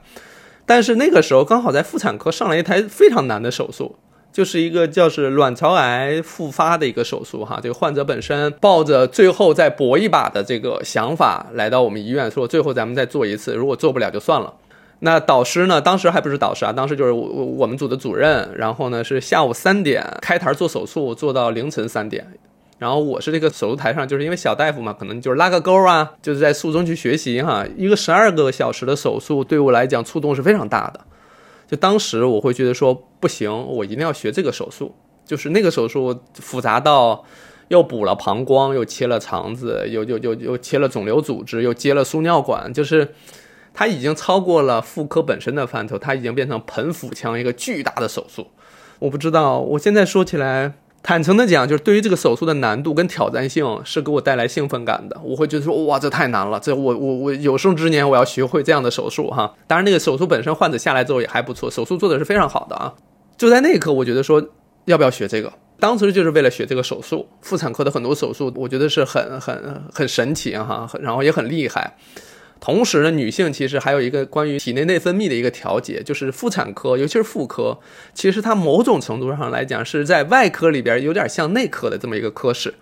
[0.65, 3.95] 但是那个时候刚好在妇产科上了一台非常难的手术，
[4.33, 7.62] 就是一个叫是卵巢癌复发的一个手术哈。
[7.63, 14.53] 这个患者本身抱着最后再搏一把的这个想法来到我们医院，说最后咱们再做一次，如果做不了就算了。
[15.01, 15.79] 那导师呢？
[15.79, 18.53] 当时还不是导师啊，当时就是我我们组的主任。
[18.57, 22.27] 然后呢，是下午三点开台做手术，做到凌晨三点。
[22.77, 27.65] 然后我是这个手术台上，就是因为小大夫嘛，可能就是拉个钩啊，就是在术中去学习哈。
[27.77, 30.99] 一个十二个小时的手术，对我来讲触动是非常大的。
[31.65, 34.93] 就当时我会觉得说，不行，我一定要学这个手术。
[35.25, 37.23] 就是那个手术复杂到，
[37.69, 43.13] 又补了膀胱，又切了肠子，又又又又切了肿瘤组织，又接了输尿管，就是。
[43.80, 48.46] 它已经超过了妇科本身的范畴，它已经变成盆腹腔一个巨大的手术。
[49.00, 55.18] 我不知道，我现在说起来，坦诚的讲，就是对于这个手术的难度跟挑战性，是给我带来兴奋感的。
[55.24, 59.56] 我会觉得说，哇，这太难了，这我我我有生之年我要学会这样的手术哈。
[59.65, 62.94] 当然，那个手术本身患者下来之后也还不错，手术做的是非常好的啊。
[63.38, 64.46] 就在那一刻，我觉得说，
[64.84, 65.54] 要不要学这个？
[65.80, 67.26] 当时就是为了学这个手术。
[67.39, 71.96] 妇产科的很多手术，我觉得是很很很神奇哈，然后也很厉害。
[72.60, 77.80] 同时呢，女性其实还有一个关于体内内分泌的一个调节，就是妇产科，尤其是妇科，
[78.13, 82.74] 其实它某种程度上来讲是在外科里边有点像内科的这么一个科室，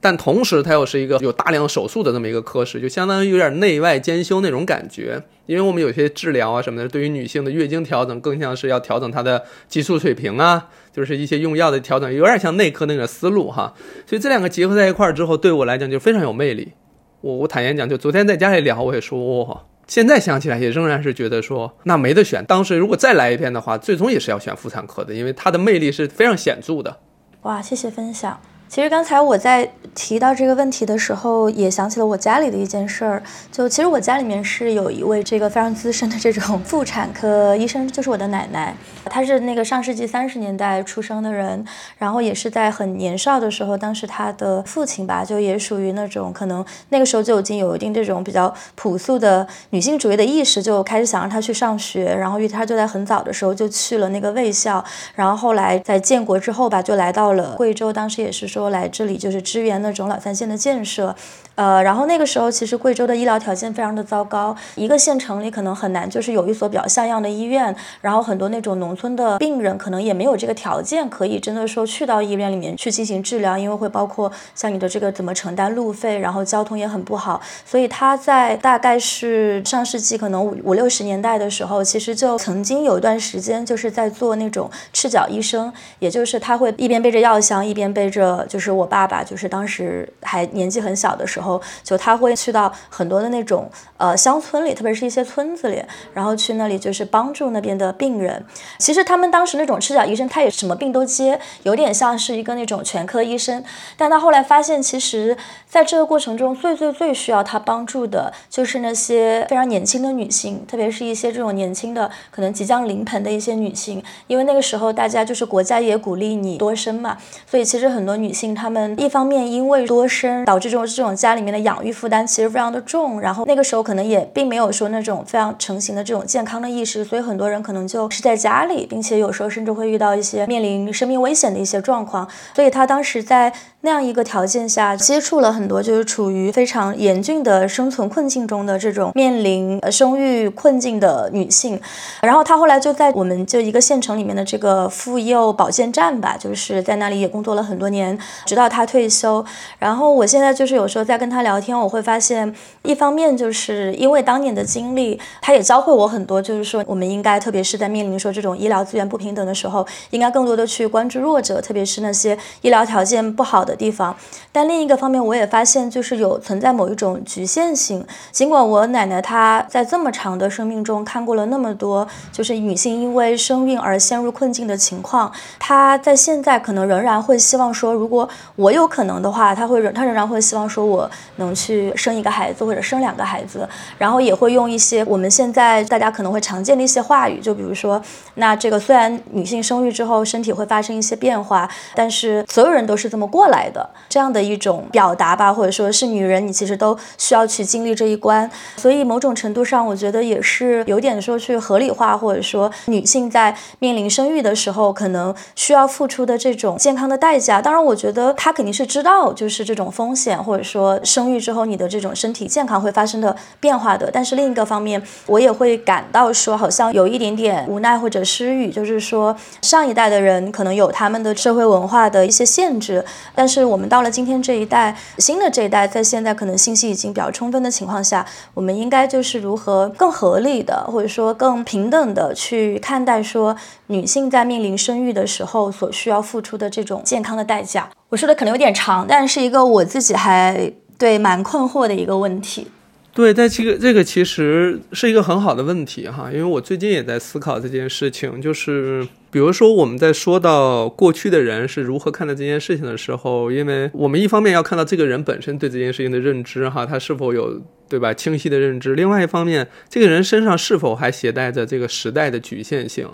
[0.00, 5.20] 但同时它又是一个有大量手术的这么一个科室，就相当于有点内外兼修那种感觉。
[5.46, 13.74] 因为我们有些治疗啊什么的，对于女性的月经调整更像是要调整她的激素水平啊，就是一些用药的调整，有点像内科那个思路哈。
[14.06, 16.74] 所以这两个结合在一块儿之后，对我来讲就非常有魅力。
[17.20, 22.44] 我我坦言讲，就昨天在家里聊，我也说，现在想起来也仍然是觉得说，那没得选。
[22.44, 26.98] 当时如果再来一遍的话，最终也是要选妇产科的，因为它的魅力是非常显著的。
[27.42, 28.40] 哇，谢谢分享。
[28.68, 33.22] 其实刚才我在提到这个问题的时候，也想起了我家里的一件事儿。
[33.50, 38.74] 就其实我家里面是有一位这个非常资深的这种妇产科医生，就是我的奶奶。
[39.06, 41.64] 她是那个上世纪三十年代出生的人，
[41.96, 52.04] 然后也是在很年少的时候，当时她的父亲吧，就也属于那种可能那个时候就已经有一定这种比较朴素的女性主义的意识，就开始想让她去上学。
[52.04, 58.57] 然后，于她就在很早的时候就去了那个卫校，然后后来在建国之后吧，就来到了贵州，当时也是说。
[58.58, 61.14] 说来这里就是支援那种老三线的建设，
[61.54, 88.47] 呃，然后那个时候其实贵州的医疗条件非常的糟糕，一个县城里可能很难就是有一所比较像样的医院，然后很多那种农村的病人可能也没有这个条件可以真的说去到医院里面去进行治疗，因为会包括像你的这个怎么承担路费，然后交通也很不好，所以他在大概是上世纪可能五五六十年代的时候，其实就曾经有一段时间就是在做那种赤脚医生，也就是他会一边背着药箱，一边背着。
[88.48, 95.82] 就是我爸爸，就是当时还年纪很小的时候，就他会去到很多的那种呃乡村里，特别是一些村子里，
[96.14, 98.42] 然后去那里就是帮助那边的病人。
[98.78, 103.62] 其实他们当时那种赤脚医生，他也什么病都接，有点像是一个那种全科医生。
[103.98, 105.36] 但他后来发现，其实
[105.68, 118.32] 在这个过程中，最最最需要他帮助的就是那些非常年轻的女性，特别是一些这种年轻的可能即将临盆的一些女性，因为那个时候大家就是国家也鼓励你多生嘛，所以其实很多女。
[118.54, 133.52] 他们一方面因为多生导致这种这种家里面的养育负担其实非常的重，然后那个时候可能也并没有说那种非常成型的这种健康的意识，所以很多人可能就是在家里，并且有时候甚至会遇到一些面临生命危险的一些状况，所以他当时在。
[133.80, 141.80] 那样一个条件下，接触了很多就是处于非常严峻的生存困境中的这种面临生育困境的女性，
[142.20, 149.44] 然后她后来就在我们就一个县城里面的这个妇幼保健站吧，就是在那里也工作了很多年，直到她退休。
[149.78, 163.58] 然后我现在就是有时候在跟她聊天，我会发现，一方面就是因为当年的经历，她也教会我很多，就是说我们应该特别是在面临说这种医疗资源不平等的时候，应该更多的去关注弱者，特别是那些医疗条件不好。
[163.68, 164.16] 的地方，
[164.50, 168.02] 但另一个方面，我也发现就是有存在某一种局限性。
[168.32, 178.17] 尽管我奶奶她在这么长的生命中看过了那么多，就是女性因为生孕而陷入困境的情况，她在现在可能仍然会希望说，如果
[178.56, 188.00] 我有可能的话，他会仍她仍然会希望说我能去生一个孩子或者生两个孩子，然后也会用一些我们现在大家可能会常见的一些话语，就比如说，
[188.36, 193.58] 那这个虽然女性生育之后身体会发生一些变化，但是所有人都是这么过来。
[193.58, 207.60] 来的这样的一种表达吧，或者说是女人，你其实都需要去经历这一关，所以某种程度上，我觉得也是有点说去合理化，或者说女性在面临生育的时候，可能需要付出的这种健康的代价。
[207.60, 214.10] 当然，我觉得觉得他肯定是知道，就是这种风险，或者说生育之后你的这种身体健康会发生的变化的。
[214.10, 223.04] 但是另一个方面，我也会感到说，好像有一点点无奈或者失语，就是说上一代的人可能有他们的社会文化的一些限制。
[223.34, 233.54] 但是我们到了今天这一代，新的这一代，在现在可能信息已经比较充分的情况下，我们应该就是如何更合理的，或者说更平等的去看待说
[233.88, 237.87] 女性在面临生育的时候所需要付出的这种健康的代价。
[238.08, 242.66] 我说的可能有点长，但是一个我自己还对蛮困惑的一个问题。
[243.14, 263.08] 对，但这个这个其实是一个很好的问题哈，因为我最近也在思考这件事情，就是比如说我们在说到过去的人是如何看待这件事情的时候，因为我们一方面要看到这个人本身对这件事情的认知哈，他是否有对吧清晰的认知，另外一方面，这个人身上是否还携带着这个时代的局限性。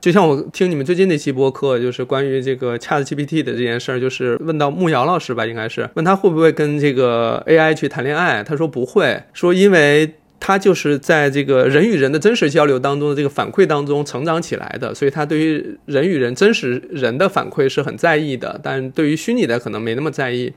[0.00, 20.52] 就像我听你们最近那期播客，就是关于这个 Chat GPT 的这件事儿，就是问到木瑶老师吧，应该是问他会不会跟这个 AI 去谈恋爱，他说不会，说因为他就是在这个人与人的真实交流当中的这个反馈当中成长起来的，所以他对于人与人真实人的反馈是很在意的，但对于虚拟的可能没那么在意。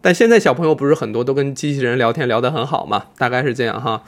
[0.00, 4.02] 但现在小朋友不是很多都跟机器人聊天聊得很好嘛，大概是这样哈。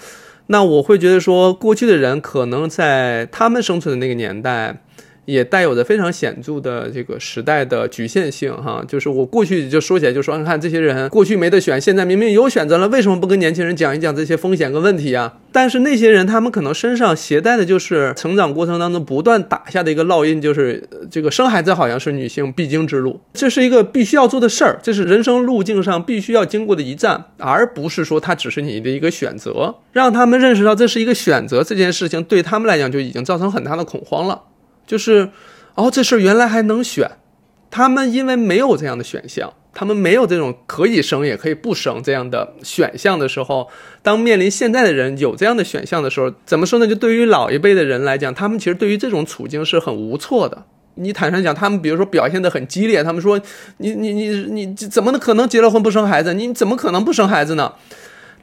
[0.47, 4.84] 那我会觉得说，过去的人可能在他们生存的那个年代。
[5.25, 15.39] 也带有着非常显著的这个时代的局限性，哈，就是我过去就说起来就说，你看这些人过去没得选，现在明明有选择了，为什么不跟年轻人讲一讲这些风险跟问题啊？
[15.53, 34.43] 但是那些人他们可能身上携带的就是成长过程当中不断打下的一个烙印，就是这个生孩子好像是女性必经之路，这是一个必须要做的事儿，这是人生路径上必须要经过的一站，而不是说它只是你的一个选择，让他们认识到这是一个选择，这件事情对他们来讲就已经造成很大的恐慌了。
[34.87, 35.31] 就是，
[35.75, 37.11] 哦，这事儿原来还能选，
[37.71, 43.69] 他们因为没有这样的选项，他们没有这种可以生也可以不生这样的选项的时候，
[44.03, 46.87] 当面临现在的人有这样的选项的时候，怎么说呢？
[46.87, 50.65] 就对于老一辈的人来讲，他们其实对于这种处境是很无措的。
[50.97, 53.41] 你坦诚讲，他们比如说表现得很激烈，他们说
[53.79, 56.33] 你你你你怎么可能结了婚不生孩子？
[56.35, 57.73] 你怎么可能不生孩子呢？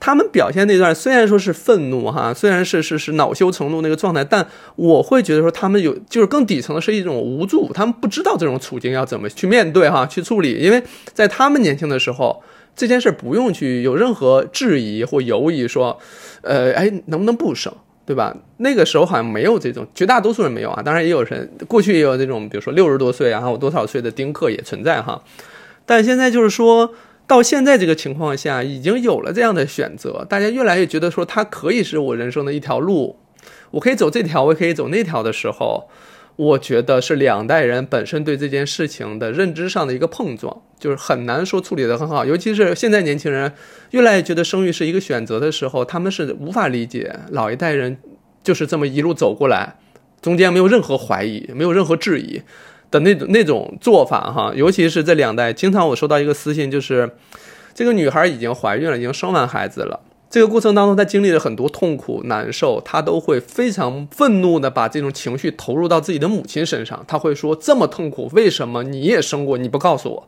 [0.01, 4.45] 他们表现那段虽然说是愤怒哈，虽然是是是恼羞成怒那个状态，但
[4.75, 10.55] 我会觉得说他们有就是更底层的是一种无助，他们不知道这种处境要怎么去面对哈，去处理。
[10.55, 10.81] 因为
[11.13, 12.41] 在他们年轻的时候，
[12.75, 15.99] 这件事不用去有任何质疑或犹疑，说，
[16.41, 17.71] 呃，哎，能不能不生，
[18.03, 18.35] 对吧？
[18.57, 20.81] 那个时候好像没有这种，绝大多数人没有啊。
[20.81, 25.21] 当然也有人过去也有这种，比如说六十多岁啊，或多少岁的丁克也存在哈。
[25.85, 26.91] 但现在就是说。
[27.31, 33.15] 到现在这个情况下，已经有了这样的选择，大家越来越觉得说它可以是我人生的一条路，
[33.71, 35.87] 我可以走这条，我也可以走那条的时候，
[36.35, 42.25] 我觉得是两代人本身对这件事情的认知上的一个碰撞，就是很难说处理得很好。
[42.25, 43.53] 尤其是现在年轻人
[43.91, 47.97] 越来越觉得生育是一个选择的时候，他们是无法理解老一代人
[48.43, 49.77] 就是这么一路走过来，
[50.21, 52.41] 中间没有任何怀疑，没有任何质疑。
[52.91, 57.09] 的那种那种做法哈，尤其是这两代，经常我收到一个私信，就是
[57.73, 60.01] 这个女孩已经怀孕了，已经生完孩子了。
[60.29, 67.03] 这个过程当中，她经历了很多痛苦、难受，她都会非常愤怒的把这种情绪投入到自己的母亲身上。
[67.05, 69.57] 她会说：“这么痛苦，为什么你也生过？
[69.57, 70.27] 你不告诉我？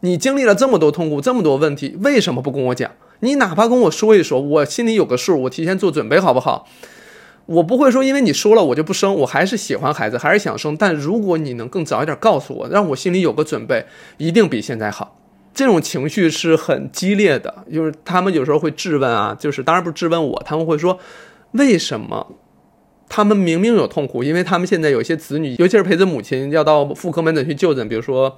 [0.00, 2.92] 你经历了这么多痛苦，这么多问题，为什么不跟我讲？
[3.20, 6.68] 你哪怕跟我说一说，我心里有个数，我提前做准备，好不好？”
[7.46, 10.76] 我不会说，因为你说了我就不生，我还是喜欢孩子，还是想生。
[10.76, 13.86] 但如果你能更早一点告诉我，让我心里有个准备，
[14.16, 15.20] 一定比现在好。
[15.54, 20.98] 这种情绪是很激烈的，就是他们有时候会质问啊，就是当然不是质问我，他们会说，
[21.52, 22.34] 为什么
[23.08, 28.36] 他们明明有痛苦，因为他们现在有些子女，尤其是陪着母亲要到妇科门诊去就诊，比如说，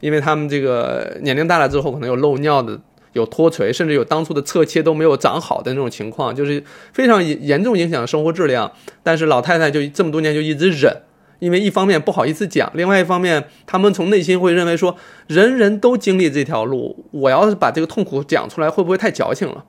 [0.00, 2.80] 因为他们这个年龄大了之后，可能有漏尿的。
[3.12, 8.72] 有脱垂，甚至有当初的侧切都没有长好的那种情况，就是非常严重影响生活质量。
[9.02, 11.02] 但是老太太就这么多年就一直忍，
[11.38, 14.96] 因为一方面不好意思讲，另外一方面他们从内心会认为说，
[15.26, 19.64] 人人都经历这条路，我要是把这个痛苦讲出来，会不会太矫情了？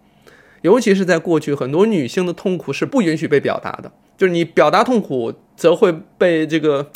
[0.62, 6.92] 尤其是在过去，很多女性的痛苦是不允许被表达的，就是你表达痛苦，则会被这个。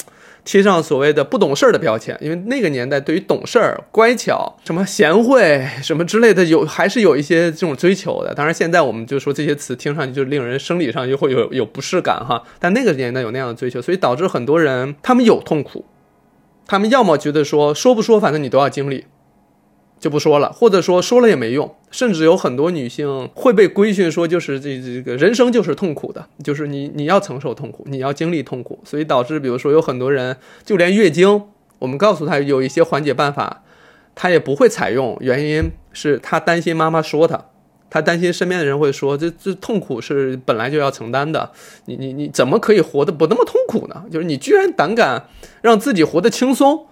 [0.46, 8.34] 贴上所谓的不懂事儿的标签，因为那个年代对于懂事儿、乖巧、什么贤惠、什么之类的，有还是有一些这种追求的。
[8.34, 12.44] 当然，现在我们就说这些词听上去就令人生理上就会有有不适感哈。
[12.60, 15.86] 但那个年代有那样的追求，所以导致很多人他们有痛苦，
[16.68, 19.06] 他们要么觉得说说不说，反正你都要经历。
[20.00, 30.36] 就不说了，或者说说了也没用，甚至有很多女性会被规训说，就是这这个人生就是痛苦的，就是你你要承受痛苦，你要经历痛苦，所以导致比如说有很多人
[30.66, 31.44] 就连月经，
[31.78, 33.62] 我们告诉他有一些缓解办法，
[34.16, 37.46] 他也不会采用，原因是他担心妈妈说他，
[37.92, 41.52] 他担心身边的人会说，这这痛苦是本来就要承担的，
[41.86, 44.06] 你你你怎么可以活得不那么痛苦呢？
[44.12, 45.28] 就是你居然胆敢
[45.62, 46.88] 让自己活得轻松，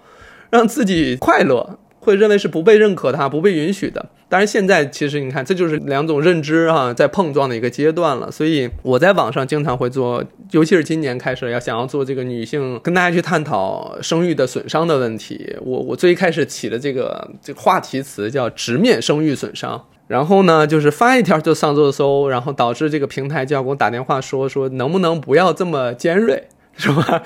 [0.52, 1.80] 让自己快乐。
[2.02, 4.10] 会认为是不被认可的，不被允许的。
[4.28, 8.32] 当然现在其实你看，这就是两种认知哈，在碰撞的一个阶段了。
[8.32, 15.56] 所以我在网上经常会做，尤其是今年开始要想要做这个女性，跟大家去探讨生育的损伤的问题。
[15.62, 26.48] 我我最一开始起的这个这个话题词叫直面生育损伤，然后呢就是发一条就上热搜，然后导致这个平台就要给我打电话说说能不能不要这么尖锐，
[26.78, 27.22] 是吧？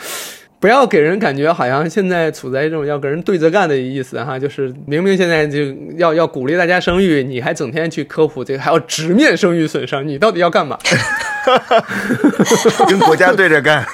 [0.59, 5.59] 不要给人感觉好像现在处在一种要跟人对着干的意思哈，就是明明现在就
[5.97, 10.77] 要要鼓励大家生育，你还整天去科普这个，还要直面生育损伤，你到底要干嘛？
[12.89, 13.85] 跟国家对着干。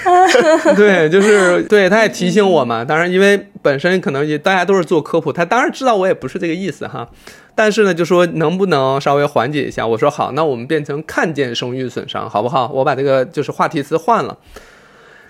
[0.74, 2.84] 对，就是对，他也提醒我嘛。
[2.84, 7.06] 当然，因为本身可能也大家都是做科普，他当然知道我也不是这个意思哈。
[7.54, 9.86] 但是呢，就说能不能稍微缓解一下？
[9.86, 12.70] 我说好，那我们变成看见生育损伤好不好？
[12.72, 14.38] 我把这个就是话题词换了。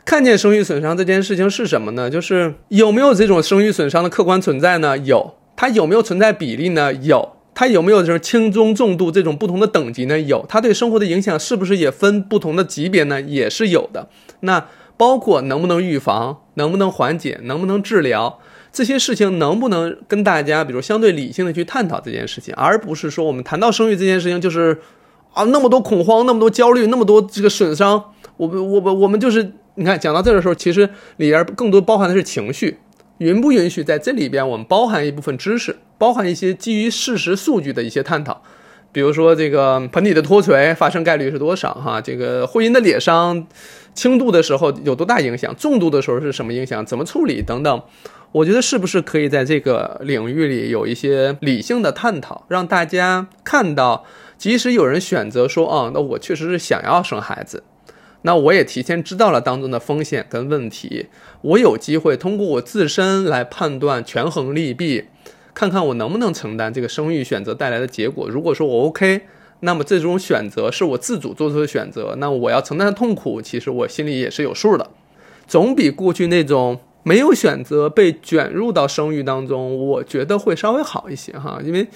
[0.08, 2.08] 看见生育损伤这件事情是什么呢？
[2.08, 4.96] 就是有没有这种生育损伤的客观存在呢？
[4.96, 5.34] 有。
[5.54, 6.94] 它有没有存在比例呢？
[6.94, 7.32] 有。
[7.54, 10.18] 它有没有这种轻中重度这种不同的等级呢？
[10.18, 10.46] 有。
[10.48, 13.20] 它对生活的影响是不是也分不同的级别呢？
[13.20, 14.08] 也是有的。
[14.40, 18.38] 那包括能不能预防，能不能缓解，能不能治疗
[18.72, 24.78] 这些事情，能不能跟大家比如相对理性的去探讨这件事情，而不是说我们谈到生育这件事情就是
[25.34, 28.02] 啊那么多恐慌，那么多焦虑，那么多这个损伤，
[28.38, 29.52] 我们我们我们就是。
[29.78, 32.78] 你看，讲到这的时候，其实里边更多包含的是情绪，
[33.18, 38.42] 允不允许在这里边我们包含一部分知识，包含一些基于事实数据的一些探讨，
[38.90, 41.72] 比如说这个盆底的脱垂发生概率是多少？
[41.74, 43.46] 哈，这个会阴的裂伤，
[43.94, 45.54] 轻度的时候有多大影响？
[45.56, 46.84] 重度的时候是什么影响？
[46.84, 47.40] 怎么处理？
[47.40, 47.82] 等等，
[48.32, 54.04] 我觉得是不是可以在这个领域里有一些理性的探讨，让大家看到，
[54.36, 57.62] 即使有人选择说，啊，那我确实是想要生孩子，
[58.22, 61.06] 那我也提前知道了当中的风险跟问题，
[61.42, 65.04] 我有机会通过我自身来判断权衡利弊，
[65.54, 68.28] 看看我能不能承担这个生育选择带来的结果。
[68.28, 69.22] 如果说我 OK，
[69.60, 74.90] 那么这种选择是我自主做出的选择，那我要承担的痛苦，其实我心里也是有数的，
[75.46, 76.80] 总比过去那种。
[77.04, 81.86] 没有选择被卷入到生育当中，我觉得会稍微好一些哈，因为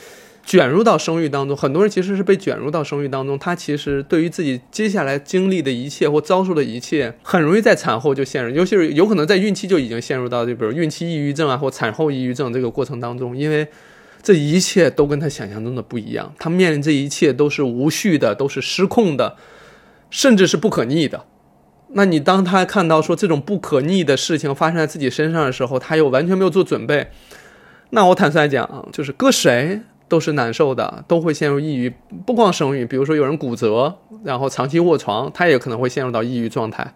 [0.45, 13.67] 卷入到生育当中，很多人其实是被卷入到生育当中，他其实对于自己接下来经历的一切或遭受的一切，很容易在产后就陷入，尤其是有可能在孕期就已经陷入到，就比如孕期抑郁症啊或产后抑郁症这个过程当中，因为
[14.23, 19.37] 这一切都跟他想象中的不一样，他面临这一切都是无序的，都是失控的，
[20.11, 21.25] 甚至是不可逆的。
[21.95, 27.09] 那你当他看到说这种不可逆的事情发生在自己身上的时候，他又完全没有做准备，
[27.91, 29.81] 那我坦率讲，就是搁谁
[30.13, 31.91] 都是难受的，都会陷入抑郁。
[32.27, 36.93] 不光生育，比如说有人骨折，然后长期卧床，他也可能会陷入到抑郁状态，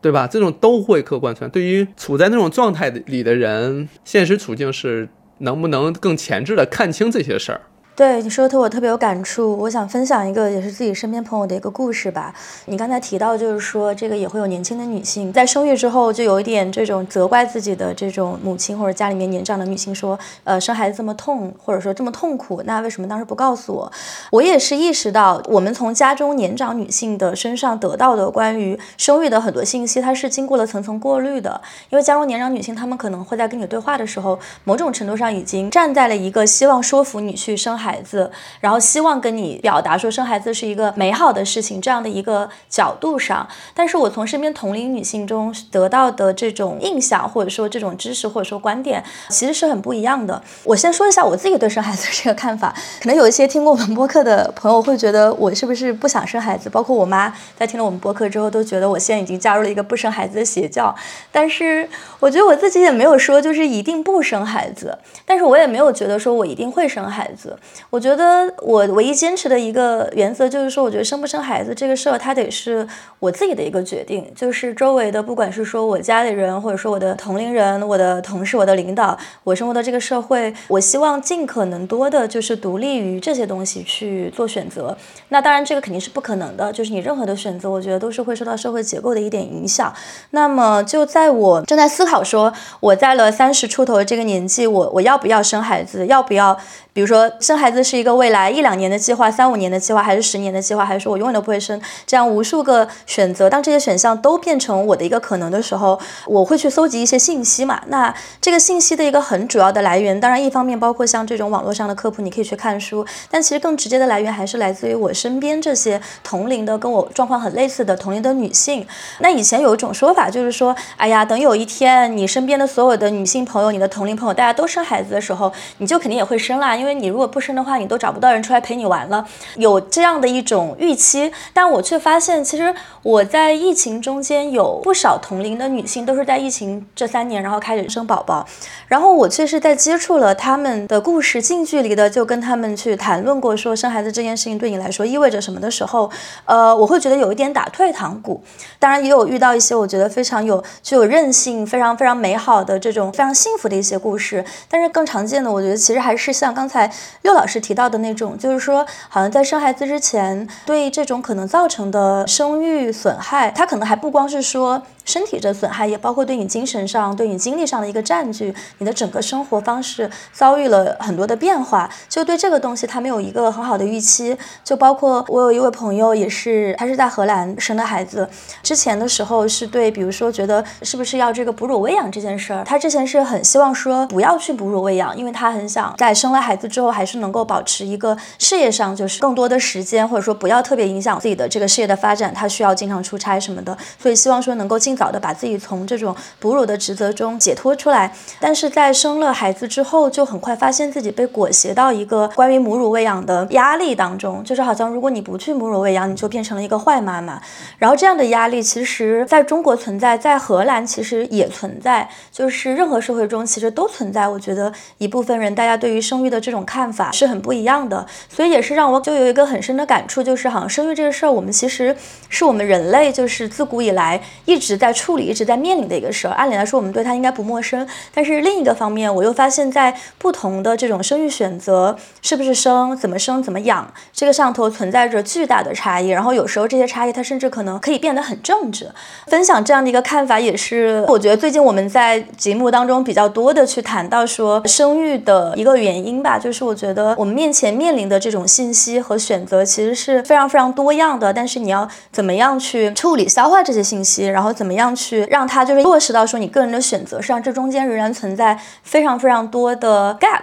[0.00, 0.26] 对吧？
[0.26, 1.52] 这种都会客观存在。
[1.52, 7.60] 对于处在那种状态里的人，现实处境是能不能更前置的看清这些事儿？
[8.00, 9.54] 对你说的，我特别有感触。
[9.58, 12.34] 我想分享一个也是自己身边朋友的一个故事吧。
[12.64, 23.92] 你刚才提到，就是说这个也会有年轻的女性在生育之后，就有一点这种责怪自己的这种母亲或者家里面年长的女性说，呃，生孩子这么痛，或者说这么痛苦，那为什么当时不告诉我？
[24.30, 31.60] 我也是意识到，我们从家中年长女性的身上得到的关于生育的很多信息，它是经过了层层过滤的。
[31.90, 37.89] 因为家中年长女性，她们可能会在跟你对话的时候，某种程度上已经站在了一个希望说服你去生孩。
[37.90, 38.30] 孩子，
[38.60, 50.40] 然后希望跟你表达说生孩子是一个美好的事情，这样的一个角度上，但是我从身边同龄女性中得到的这种印象，或者说这种知识，或者说观点，其实是很不一样的。
[50.62, 60.94] 我先说一下我自己对生孩子这个看法，可能有一些听过我们播客的朋友会觉得我是不是不想生孩子，包括我妈在听了我们播客之后，都觉得我现在已经加入了一个不生孩子的邪教。
[61.32, 61.88] 但是
[62.20, 67.58] 我觉得我自己也没有说就是一定不生孩子，但是我也没有觉得说我一定会生孩子。
[67.90, 72.86] 我觉得我唯一坚持的一个原则就是说，我觉得生不生孩子这个事儿，它得是
[73.18, 74.32] 我自己的一个决定。
[74.34, 84.96] 就是周围的，不管是说我家里人，或者说我的同龄人、我的同事、我的领导，我生活的这个社会，我希望尽可能多的，就是独立于这些东西去做选择。
[85.30, 86.72] 那当然，这个肯定是不可能的。
[86.72, 89.92] 就是你任何的选择，我觉得都是会受到社会结构的一点影响。
[90.30, 96.06] 那么，就在我正在思考说，我在了三十出头的这个年纪，我我要不要生孩子？
[96.06, 96.56] 要不要？
[96.92, 101.78] 比如说，生孩子是一个未来一两年的计划、三五年的计划，还是十年的计划，还是说我永远都不会生？
[102.06, 107.82] 这样无数个选择，当这些选项都变成我的一个可能的时候，我会去搜集一些信息嘛？
[107.88, 118.86] 那这个信息的一个很主要的来源，当然一方面包括像这种网络上的科普，你可以去看书，但其实更直接的来源还是来自于我身边这些同龄的、跟我状况很类似的同龄的女性。
[119.18, 126.74] 那以前有一种说法就是说，哎呀，等有一天你身边的所有的女性朋友、你的同龄朋友，大家都生孩子的时候，你就肯定也会生啦。
[126.74, 129.26] 因为你如果不生的话，你都找不到人出来陪你玩了，
[129.56, 131.32] 有这样的一种预期。
[131.52, 138.46] 但我却发现，其实我在疫情中间有不少同龄的女性，都是在疫情这三年，然后开始生宝宝。
[138.88, 146.10] 然后我却是在接触了他们的故事，近距离的就跟他们去谈论过，说生孩子这件事情对你来说意味着什么的时候，
[146.44, 148.42] 呃，我会觉得有一点打退堂鼓。
[148.78, 154.44] 当然，也有遇到一些我觉得非常有具有韧性、非常非常美好的这种非常幸福的一些故事。
[154.68, 156.90] 但是更常见的，我觉得其实还是像刚才
[157.22, 164.82] 六老老师提到的那种，就是说，好像在生孩子之前，对这种可能造成的生育损害，它可能还不光是说。
[165.06, 174.36] 身体的损害也包括对你精神上、对你精力上的一个占据，你的整个生活方式遭遇了很多的变化，就对这个东西他没有一个很好的预期。
[174.62, 178.28] 就包括我有一位朋友，也是他是在荷兰生的孩子，
[178.62, 195.00] 之前的时候是对，比如说觉得是不是要这个哺乳喂养这件事儿，他之前是很希望说不要去哺乳喂养，因为他很想在生了孩子之后还是能能够保持一个事业上就是更多的时间，或者说不要特别影响自己的这个事业的发展，他需要经常出差什么的，所以希望说能够尽。
[195.00, 207.40] 早的把自己从这种哺乳的职责中解脱出来，但是在生了孩子之后，就很快发现自己被裹挟到一个关于母乳喂养的压力当中，就是好像如果你不去母乳喂养，你就变成了一个坏妈妈。
[207.78, 214.28] 然后这样的压力其实在中国存在，在荷兰其实也存在，就是任何社会中其实都存在。
[214.28, 221.96] 我觉得一部分人大家对于生育的这种看法是很不一样的，所以也是让我就有一个很深的感触，就是好像生育这个事儿，我们其实
[222.28, 224.90] 是我们人类就是自古以来一直在。
[225.00, 226.32] 处理、一直在面临的一个事儿。
[226.32, 227.88] 按理来说，我们对它应该不陌生。
[228.12, 236.08] 但是另一个方面，我又发现，在不同的这种生育选择，是不是生、怎么生、怎么养，这个上头存在着巨大的差异。
[236.08, 238.90] 然后有时候这些差异，它甚至可能可以变得很政治。
[239.28, 246.38] 分享这样的一个看法，也是我觉得最近我们在节目当中比较多的去谈到说生育的一个原因吧。
[246.38, 251.32] 就是我觉得我们面前面临的这种信息和选择，其实是非常非常多样的。
[251.32, 260.42] 但是你要怎么样去处理、消化这些信息，然后怎么样去让它就是落实到说你个人的选择上，这中间仍然存在非常非常多的 gap。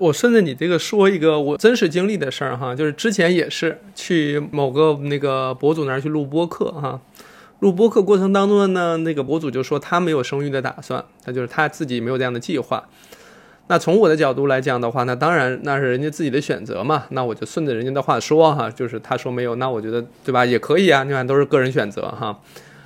[0.00, 7.00] 我顺着你这个说一个我真实经历的事儿哈，就是之前也是去某个那个博主那儿去录播客哈，
[7.58, 12.84] 录播客过程当中呢，那个博主就说他没有生育的打算，他就是他自己没有这样的计划。
[13.68, 22.38] 那从我的角度来讲的话，那当然那是人家自己的选择嘛，那我就顺着人家的话说哈，就是他说没有，那我觉得对吧，也可以啊，你看都是个人选择哈。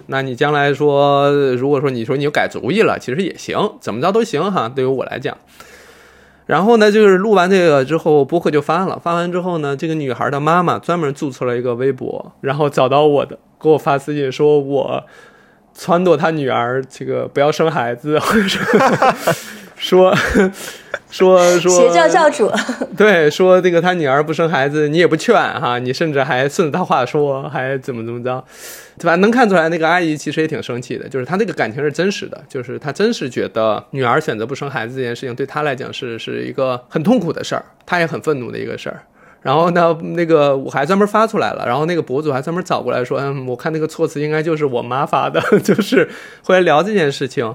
[0.08, 5.36] 那你将来说，如果说你说你改主意了，其实也行，怎么着都行哈，对于我来讲。
[6.46, 8.98] 然后呢，就是录完这个之后，播客就发了。
[8.98, 15.04] 发完之后呢，这个女孩的妈妈专门注册了一个微博，然后找到我的，给我发私信说我
[15.78, 18.58] 撺掇她女儿这个不要生孩子，或者
[19.82, 20.14] 说
[21.10, 22.50] 说说邪教教主，
[22.96, 28.42] 对，说这个他女儿不生孩子，你也不劝哈，你甚至还顺着他话说，还怎么怎么着，
[28.96, 29.16] 对吧？
[29.16, 39.02] 能看出来那个阿姨其实也挺生气的，就是她那个感情是真实的，就是她真是觉得女儿选择不生孩子这件事情对她来讲是是一个很痛苦的事儿，她也很愤怒的一个事儿。
[39.42, 46.08] 然后呢，那个我还专门发出来了，然后那个博主还专门找过来说，嗯，我看那个措辞应该就是我妈发的， 就是
[46.44, 47.52] 会来聊这件事情，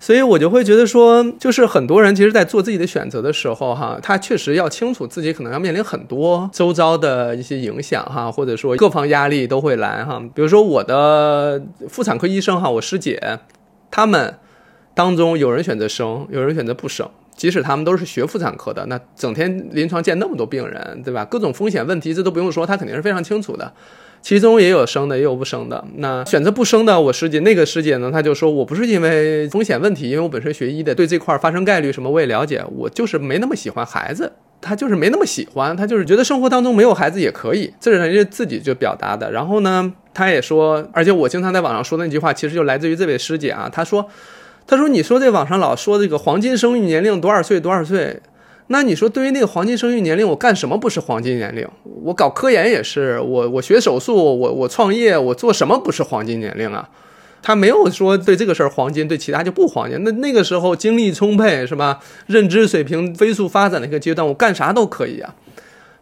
[0.00, 13.38] 所以我就会觉得说，就是很多人其实，在做自己的选择的时候，哈，他确实要清楚自己可能要面临很多周遭的一些影响，哈，或者说各方压力都会来，哈，比如说我的妇产科医生，哈，我师姐，
[13.92, 14.34] 他们
[14.92, 17.08] 当中有人选择生，有人选择不生。
[17.38, 21.24] 即使他们都是学妇产科的，那整天临床见那么多病人，对吧？
[21.24, 23.72] 各种风险问题这都不用说，他肯定是非常清楚的。
[24.20, 25.82] 其中也有生的，也有不生的。
[25.98, 39.30] 那选择不生的，我师姐那个师姐呢，她就说我不是因为风险问题，因为我本身学医的，对这块发生概率什么我也了解，我就是没那么喜欢孩子，她就是没那么喜欢，她就是觉得生活当中没有孩子也可以，这是人家自己就表达的。
[39.30, 44.08] 然后呢，她也说，而且我经常在网上说的那句话，其实就来自于这位师姐啊，她说。
[44.68, 48.20] 他说：“你说这网上老说这个黄金生育年龄多少岁多少岁，
[48.66, 51.66] 那你说对于那个黄金生育年龄，我干什么不是黄金年龄？
[52.04, 56.86] 我搞科研也是，我我学手术，我我创业，我做什么不是黄金年龄啊？
[57.40, 60.04] 他没有说对这个事儿黄金，对其他就不黄金。
[60.04, 62.00] 那那个时候精力充沛是吧？
[62.26, 65.34] 认知水平飞速发展的一个阶段，我干啥都可以啊。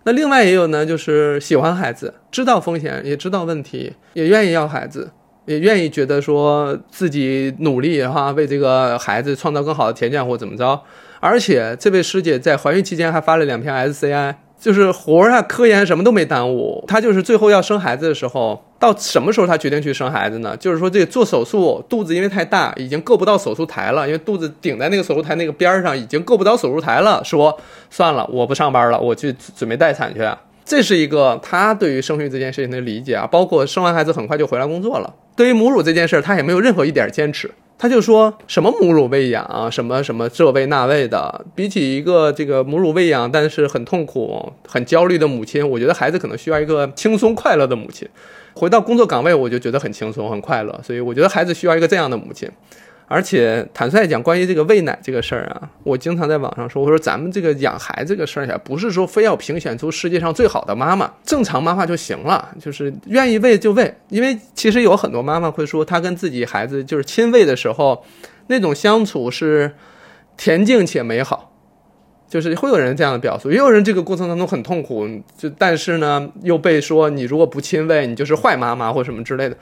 [0.02, 5.12] 那另外也有呢，就是喜欢孩子，知道风险，也知道问题，也愿意要孩子。”
[5.46, 10.80] 也愿意觉得说自己努力哈，为这个孩子创造更好的条件或怎么着，
[11.20, 16.84] 而且这位师姐在怀孕期间还发了两篇 SCI，就是活儿啊、科研什么都没耽误。
[16.86, 20.56] 她就是最后要生孩子的时候，到什么时候她决定去生孩子呢？
[20.56, 27.22] 就是说这做手术，肚子因为太大，已经够不到手术台了，因为肚子顶在那个手术台那个边上，已经够不到手术台了。
[27.22, 27.56] 说
[27.90, 30.20] 算了，我不上班了，我去准备待产去。
[30.66, 35.14] 这是一个他对于生育这件事情的理解啊，包括生完孩子很快就回来工作了。
[35.36, 37.48] 对于母乳这件事儿，他也没有任何一点坚持，
[37.78, 41.46] 他就说什么母乳喂养啊，什么什么这喂那喂的。
[41.54, 48.08] 比起一个这个母乳喂养但是很痛苦、很焦虑的母亲，我觉得孩子可能需要一个轻松快乐的母亲。
[48.54, 52.50] 回到工作岗位，我就觉得很轻松、很快乐，所以我觉得孩子需要一个这样的母亲。
[53.08, 63.94] 而且坦率讲，关于这个喂奶这个事儿啊，我经常在网上说，我说咱们这个养孩子这个事儿呀，不是说非要评选出世界上最好的妈妈，正常妈妈就行了，就是愿意喂就喂。
[64.08, 68.04] 因为其实有很多妈妈会说，她跟自己孩子就是亲喂的时候，
[68.48, 69.72] 那种相处是
[70.36, 71.52] 恬静且美好，
[72.28, 79.56] 就是会有人这样的表述，也有人这个过程当中很痛苦，就但是呢又被说你如果不亲喂，你就是坏妈妈或什么之类的。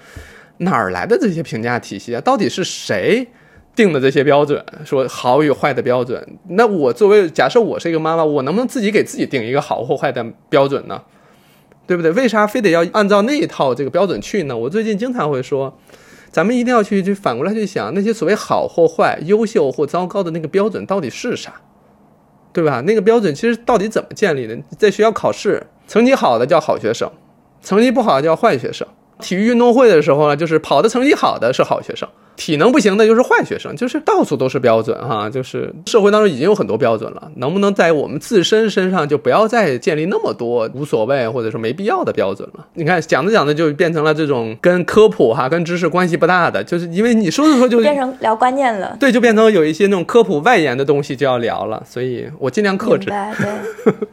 [0.59, 2.21] 哪儿来的这些评价体系啊？
[2.21, 3.27] 到底是谁
[3.75, 4.65] 定的这些标准？
[4.85, 6.39] 说好与坏的标准？
[6.49, 11.03] 那我作为假设我是一个妈妈，我能不能自己给自己定一个好或坏的标准呢？
[11.87, 12.11] 对不对？
[12.13, 14.57] 为啥非得要按照那一套这个标准去呢？
[14.57, 15.77] 我最近经常会说，
[16.31, 21.53] 咱们一定要去去反过来去想，那些所谓好或坏、优秀或糟糕的那个标准到底是啥？
[22.53, 22.81] 对吧？
[22.87, 24.57] 那个标准其实到底怎么建立的？
[24.79, 27.11] 在学校考试，成绩好的叫好学生，
[27.61, 28.87] 成绩不好的叫坏学生。
[29.21, 35.31] 体育运动会的时候呢，就是跑的成绩好的是好学生，体能不行的就是坏学生，就是到处都是标准哈。
[35.31, 42.67] 就是社会当中已经有很多标准了，能不能在我们自身身上就不要再建立那么多无所谓或者说没必要的标准了？
[42.75, 48.97] 你看讲着讲着就变成了这种跟科普哈跟知识关系不大的，就是因为你说着说就变成聊观念了。
[48.99, 53.07] 对，就变成有一些那种科普外延的东西就要聊了，所以我尽量克制。
[53.07, 53.95] 对。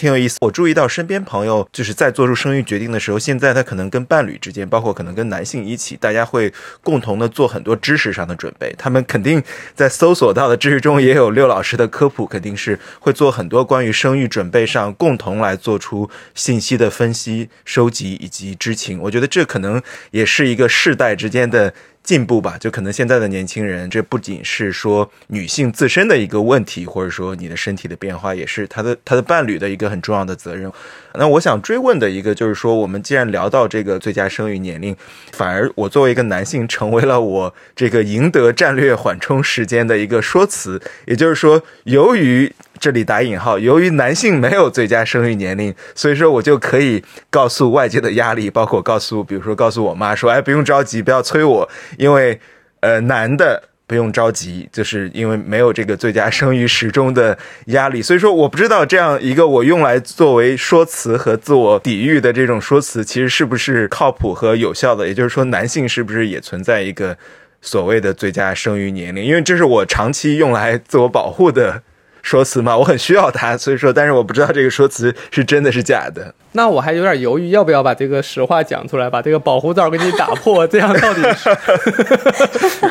[0.00, 6.50] 挺有意思，我注意到身边朋友就是在做出生育决定的时候，现在他可能跟伴侣之间，包括可能跟男性一起，大家会
[6.82, 8.74] 共同的做很多知识上的准备。
[8.78, 9.42] 他们肯定
[9.74, 18.98] 在搜索到的知识中也有六老师的科普，肯定是会做很多关于生育准备上共同来做出信息的分析、收集以及知情。
[19.02, 19.82] 我觉得这可能
[20.12, 21.74] 也是一个世代之间的。
[22.10, 30.68] 进步吧，就可能现在的年轻人，这不仅是说女性自身的一个问题，或者说你的身体的变化，也是他的他的伴侣的一个很重要的责任。
[31.14, 34.96] 那我想追问的一个就是说，我们既然聊到这个最佳生育年龄，
[35.30, 40.82] 反而我作为一个男性，成为了我这个赢得战略缓冲时间的一个说辞。
[41.06, 51.68] 也就是说，由于这里打引号，由于男性没有最佳生育年龄，所以说我就可以告诉外界的压力，包括告诉，比如说告诉我妈说，哎，不用着急，不要催我，
[51.98, 52.40] 因为
[52.80, 53.64] 呃，男的。
[53.90, 65.08] 不用着急，就是因为没有这个最佳生育时钟的压力，所以说我不知道这样一个我用来作为说辞和自我抵御的这种说辞，其实是不是靠谱和有效的？
[65.08, 67.18] 也就是说，男性是不是也存在一个
[67.60, 69.24] 所谓的最佳生育年龄？
[69.24, 71.82] 因为这是我长期用来自我保护的。
[72.22, 76.34] 说辞嘛，我很需要它，所以说，但是我不知道这个说辞是真的是假的。
[76.52, 80.66] 那我还有点犹豫，要不要把这个实话讲出来，把这个保护罩给你打破？
[80.66, 81.48] 这样到底是？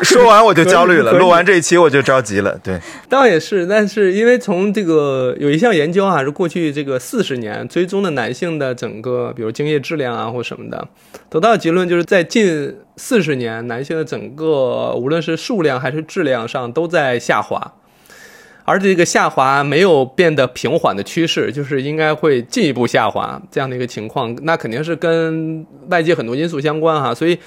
[0.02, 2.58] 说完我就焦虑了， 录完这一期我就着急了。
[2.62, 10.88] 对，倒也是，但是因为从这个有一项研究啊，是过去这个四十年追踪的男性的整个，比如精液质量啊或什么的，
[11.28, 17.74] 得到的结论就是在近四十年，男性的整个无论是数量还是质量上都在下滑。
[18.64, 27.38] 而这个下滑没有变得平缓的趋势，就是应该会进一步下滑这样的一个情况，那肯定是跟外界很多因素相关哈，所以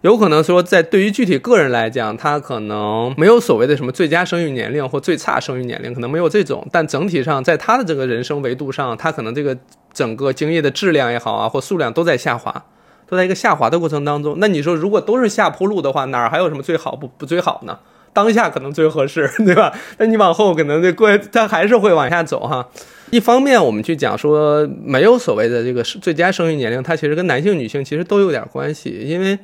[0.00, 9.56] 有可能说，在对于具体个人来讲，他可能没有所谓的什么最佳生育年龄或最差生育年龄，可能没有这种，但整体上在他的这个人生维度上，他可能这个
[9.92, 12.64] 整个精液的质量也好啊，或数量都在下滑，
[13.06, 14.36] 都在一个下滑的过程当中。
[14.38, 17.78] 那你说，如果都是下坡路的话，哪儿还有什么最好不不最好呢？
[18.12, 19.72] 当下可能最合适， 对吧？
[19.98, 22.68] 那你往后可能这过，它还是会往下走哈。
[23.10, 28.90] 一方面，我们去讲说没有所谓的这个最佳生育年龄，它其实跟男性、女性其实都有点关系。
[29.04, 29.38] 因为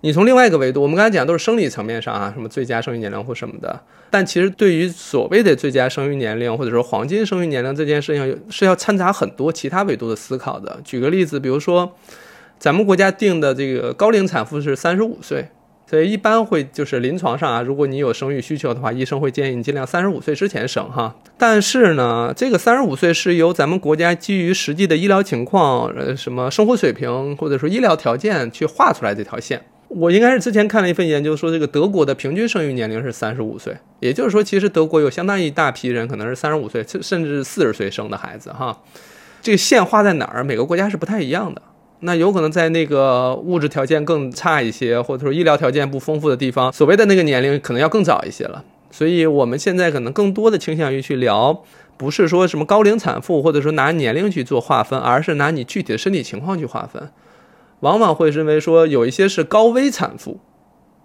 [0.00, 3.80] 你从另外一个维度，我们刚才讲都是生理层面上啊，什么最佳生育年龄或什么的。
[4.10, 10.80] 但其实对于所谓的最佳生育年龄或者说黄金生育年龄这件事情，是要掺杂很多其他维度的思考的。
[10.84, 11.96] 举个例子，比如说
[12.58, 15.46] 咱们国家定的这个高龄产妇是三十五岁。
[15.86, 21.14] 所以一般会就是临床上啊，如果你有生育需求的话，医生会建议你尽量三十五岁之前生哈。
[21.36, 29.62] 但是呢，这个三十五岁是由咱们国家基于实际的医疗情况、呃什么生活水平或者说医疗条件去画出来这条线。
[29.88, 38.80] 我应该是之前看了一份研究，说这个德国的平均生育年龄是三十五岁，也就是说，其实德国有相当一大批人可能是三十五岁甚至四十岁生的孩子哈。
[39.40, 40.42] 这个线画在哪儿？
[40.42, 41.62] 每个国家是不太一样的。
[42.00, 48.64] 那有可能在那个物质条件更差一些，或者说医疗条件不丰富的地方，所谓的那个年龄可能要更早一些了。
[48.90, 51.62] 所以我们现在可能更多的倾向于去聊，
[51.96, 57.10] 不是说什么高龄产妇，或者说拿年龄去做划分，而是拿你具体的身体情况去划分。
[57.80, 60.38] 往往会认为说有一些是高危产妇，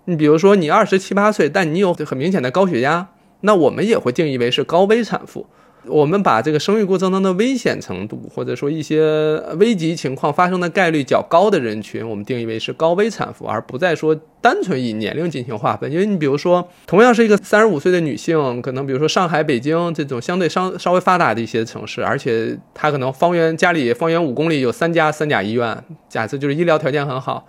[0.06, 3.08] 你比如说你二十七八岁，但你有很明显的高血压，
[3.42, 5.48] 那我们也会定义为是高危产妇。
[5.86, 15.92] 我们把这个生育过程当中的危险程度，或者说一些危急情况发生的概率较高的人群，我们定义为是高危产妇，而不再说单纯以年龄进行划分。
[15.92, 27.48] 因为你比如说，同样是一个三十五岁的女性，可能比如说上海、北京这种相对稍稍微发达的一些城市，而且她可能方圆家里方圆五公里有三家三甲医院，假设就是医疗条件很好。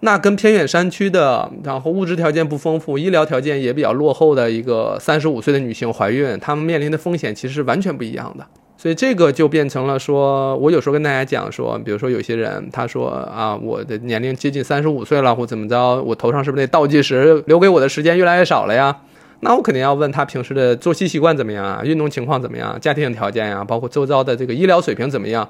[0.00, 8.46] 那跟偏远山区的，然后物质条件不丰富、医疗条件也比较落后的一个三十五岁的女性怀孕，她们面临的风险其实是完全不一样的。
[8.76, 18.96] 所以这个就变成了说，我有时候跟大家讲说，比如说有些人他说啊，我的年龄接近三十五岁了，或怎么着，我头上是不是那倒计时留给我的时间越来越少了呀？
[19.40, 25.48] 那我肯定要问他平时的作息习惯怎么样啊，运动情况怎么样，家庭条件呀，包括周遭的这个医疗水平怎么样。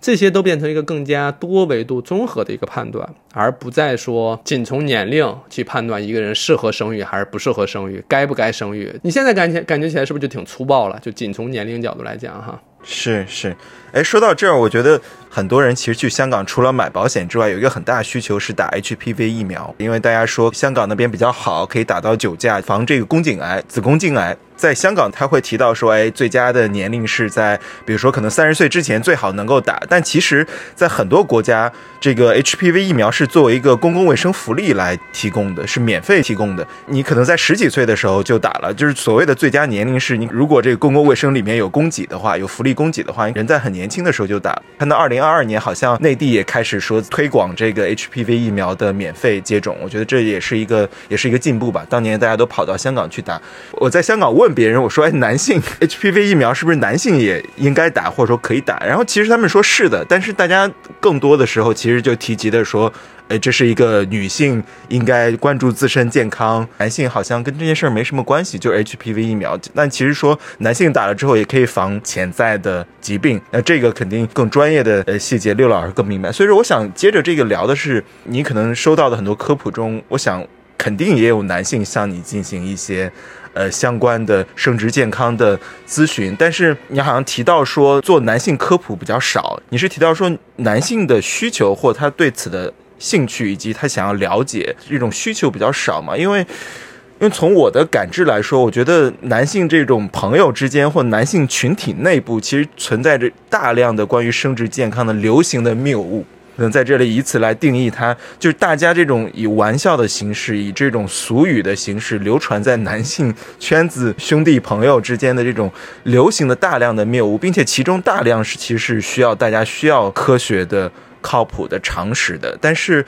[0.00, 8.92] 这些都变成一个更加多维度综合的一个判断，而不再说仅从年龄去判断一个人适合生育还是不适合生育，该不该生育。
[9.02, 10.98] 你现在感觉感觉起来是不是就挺粗暴了？
[11.00, 13.54] 就仅从年龄角度来讲，哈，是是。
[13.92, 15.00] 哎，说到这儿，我觉得
[15.32, 24.36] 很多人其实去香港除了买保险之外，有一个很大需求是打 HPV 疫苗，因为大家说香港那边比较好，可以打到九价，防这个宫颈癌、子宫颈癌。
[24.56, 29.82] 在香港，他会提到说，哎，最佳的年龄是在，比如说可能三十岁之前最好能够打。
[29.88, 36.66] 但其实，在很多国家，这个 HPV 疫苗是作为一个公共卫生福利来提供的，是免费提供的。
[36.84, 44.60] 你可能在十几岁的时候就打了，就是所谓的最佳年龄是你如果这个公共卫生里面有供给的话，有福利供给的话，人在很年轻的时候就打。
[44.78, 51.86] 看到二零二二年，好像内地也开始说推广这个 HPV 疫苗的免费接种，我觉得这也是一个也是一个进步吧。
[51.88, 53.40] 当年大家都跑到香港去打，
[53.72, 58.78] 我在香港问别人，我说，哎，男性 HPV 疫苗是不是男性也应该打，或者说可以打？
[58.86, 62.92] 然后其实他们说是的，但是大家更多的时候其实就提及的说。
[63.30, 69.56] 哎，这是一个女性应该关注自身健康，男性好像跟这件事儿没什么关系，就 HPV 疫苗。
[69.72, 76.32] 但其实说男性打了之后也可以防潜在的疾病，那这个肯定更专业的呃细节，六老师更明白。
[76.32, 80.44] 所以说，我想接着这个聊的是，你可能收到的很多科普中，我想
[80.76, 83.08] 肯定也有男性向你进行一些
[83.54, 85.56] 呃相关的生殖健康的
[85.86, 92.74] 咨询，但是你好像提到说做男性科普比较少，你是提到说男性的需求或他对此的。
[93.00, 96.16] 兴趣以及他想要了解这种需求比较少嘛？
[96.16, 106.24] 因为，因为从我的感知来说，我觉得男性这种朋友之间或男性群体内部，其实存在着大量的关于生殖健康的流行的谬误。
[106.56, 115.72] 能在这里以此来定义它，就是大家这种以玩笑的形式，以这种俗语的形式流传在男性圈子兄弟朋友之间的这种
[116.02, 120.90] 流行的大量的谬误，并且其中大量是其实是需要大家需要科学的。
[121.20, 123.04] 靠谱的、常识的，但是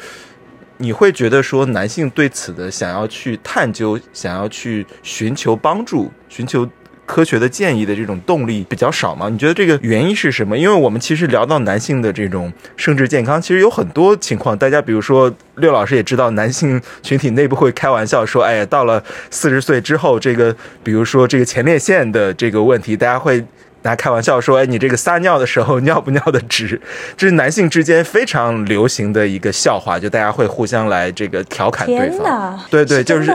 [0.79, 6.69] 你会觉得说男性对此的想要去探究、想要去寻求帮助、寻求
[7.07, 9.29] 科学的建议的这种动力比较少吗？
[9.29, 10.57] 你觉得这个原因是什么？
[10.57, 23.45] 因为我们其实聊到男性的这种生殖健康，其实有很多情况，大家比如说六老师也知道，男性群体内部会开玩笑说：“哎呀，到了四十岁之后，这个比如说这个前列腺的这个问题，大家会。”
[23.83, 26.80] 大家开玩笑说：“哎，你这个撒尿的时候尿不尿的直？”
[27.18, 32.59] 这是男性之间非常流行的一个笑话，就大家会互相来这个调侃对方。
[32.70, 33.35] 对对，就是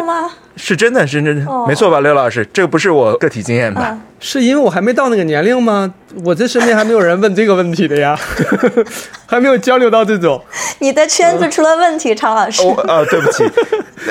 [0.57, 2.45] 是真的，是真的，没错吧，刘老师？
[2.51, 3.97] 这个不是我个体经验吧？
[4.19, 5.93] 是因为我还没到那个年龄吗？
[6.23, 8.17] 我这身边还没有人问这个问题的呀，
[9.27, 10.41] 还没有交流到这种。
[10.79, 12.63] 你的圈子出了问题，常老师。
[12.87, 13.43] 啊，对不起，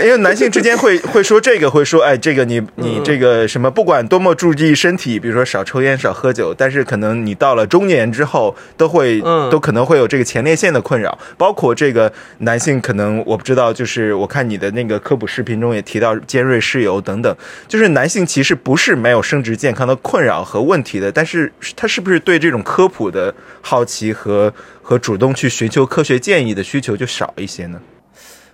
[0.04, 9.20] 因为男性之间会会说这个，会说哎，这个你你这个什么，不管多么注意身体，比如说少抽烟、少喝酒，但是可能你到了中年之后，都会
[9.50, 11.18] 都可能会有这个前列腺的困扰。
[11.36, 17.34] 包括这个男性，可能我不知道，就是我看你的那个科普视频中也提到尖锐湿疣等等，
[17.66, 27.80] 就是男性其实不是没有生殖健康的困扰和问题的，但是他是不是对这种科普的好奇和和主动去寻求科学建议的需求就少一些呢？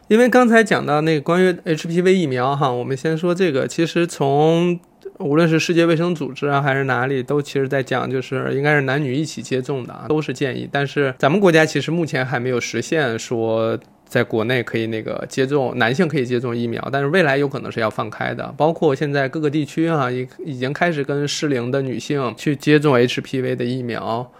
[0.07, 4.79] 因为刚才讲到那个关于 HPV 疫苗哈，我们先说这个，其实从
[5.19, 10.69] 无论是世界卫生组织啊还是哪里，都其实在讲，就是应该是男女一起接种的啊，都是建议。
[10.71, 13.77] 但是咱们国家其实目前还没有实现说。
[14.13, 18.53] 在国内可以那个接种男性可以接种疫苗，但是未来有可能是要放开的。
[18.59, 24.31] 包括现在各个地区啊，已已经开始跟适龄的女性去接种 HPV 的疫苗，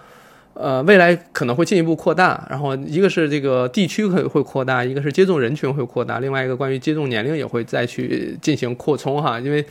[0.53, 2.47] 呃，未来可能会进一步扩大。
[2.51, 9.41] 然后一个是这个地区会会扩大，一个是接种人群会扩大，另外一个关于接种年龄也会再去进行扩充哈。
[9.41, 9.65] 因为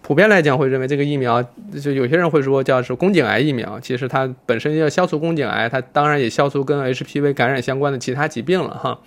[0.00, 1.42] 普遍来讲会认为这个疫苗，
[1.82, 8.98] 就有些人会说叫是宫颈癌疫苗，其实它本身要消除宫颈癌，它当然也消除跟 HPV 感染相关的其他疾病了哈。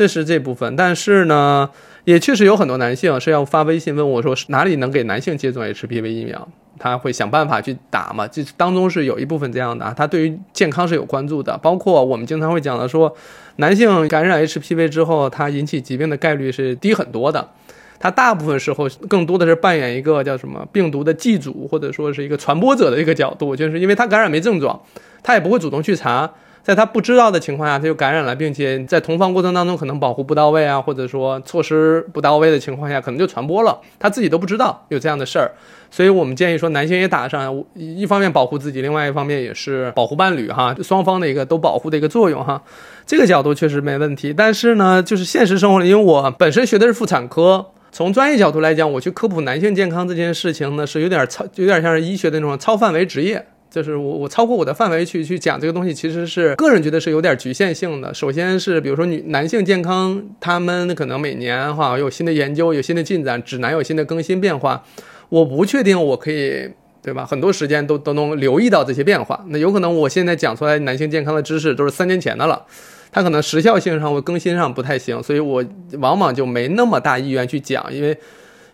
[0.00, 1.68] 这是这部分，但是呢，
[2.04, 6.48] 也确实有很多男性是要发微信问我说哪里能给男性接种 HPV 疫苗，
[6.78, 8.26] 他会想办法去打嘛。
[8.26, 11.54] 这当中是有一部分这样的，他对于健康是有关注的。
[11.58, 13.14] 包括我们经常会讲的说，
[13.56, 17.50] 男性感染 HPV 之后，他引起疾病的概率是低很多的。
[17.98, 24.80] 他大部分时候更多的是扮演一个叫什么病毒的寄主或者说是一个传播者的一个角度，就是因为他感染没症状，
[25.22, 26.32] 他也不会主动去查。
[26.62, 35.50] 在他不知道的情况下，他就感染了，并且在同房过程当中可能保护不到位啊，或者说措施不到位的情况下，可能就传播了，他自己都不知道有这样的事儿。
[35.90, 42.62] 所以我们建议说，男性也打上，一方面保护自己，另外一方面也是保护伴侣哈，双方的一个都保护的一个作用哈。
[43.06, 44.32] 这个角度确实没问题。
[44.32, 53.46] 但是呢，就是现实生活里，因为我本身学的是妇产科，从专业角度来讲，我去科普男性健康这件事情呢，是有点超，有点像是医学的那种超范围职业。
[53.70, 58.12] 就是我我超过我的范围去去讲这个东西，其实是个人觉得是有点局限性的。
[58.12, 64.84] 首先是比如说女男性健康，他们可能每年哈有新的研究，有新的进展，指南有新的更新变化，
[65.28, 66.68] 我不确定我可以
[67.00, 67.24] 对吧？
[67.24, 69.44] 很多时间都都能留意到这些变化。
[69.48, 72.66] 那有可能我现在讲出来男性健康的知识都是三年前的了，
[73.12, 75.64] 它可能时效性上或更新上不太行，所以我
[75.98, 78.18] 往往就没那么大意愿去讲，因为。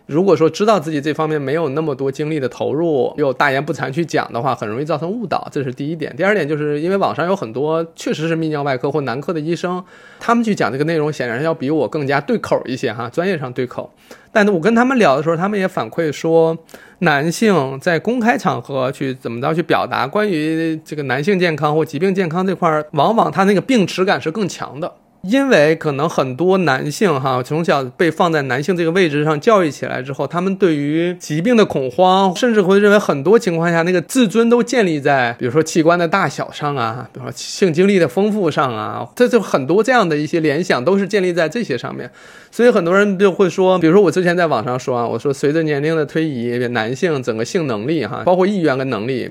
[0.07, 6.15] 如果说知道自己这方面没有那么多精力的投入，又大言不惭去讲的话，很容易造成误导，这是第一点。
[6.15, 9.83] 第二点就是因为网上有很多确实是泌尿外科或男科的医生，
[10.17, 13.91] 他们去讲这个内容，显然要比我更加对口一些哈，专业上对口。
[14.31, 16.57] 但我跟他们聊的时候，他们也反馈说，
[16.99, 24.93] 男性在公开场合去怎么着去表达关于这个男性健康或疾病健康这块，往往他那个病耻感是更强的。
[25.27, 42.09] 因为可能很多男性哈，从小被放在男性这个位置上教育起来之后，他们对于疾病的恐慌，甚至会认为很多情况下那个自尊都建立在比如说器官的大小上啊，比如说性经历的丰富上啊，这就很多这样的一些联想都是建立在这些上面。
[42.49, 49.29] 所以很多人就会说，比如说我之前在网上说啊，我说随着年龄的推移，男性整个性能力哈，包括意愿跟能力。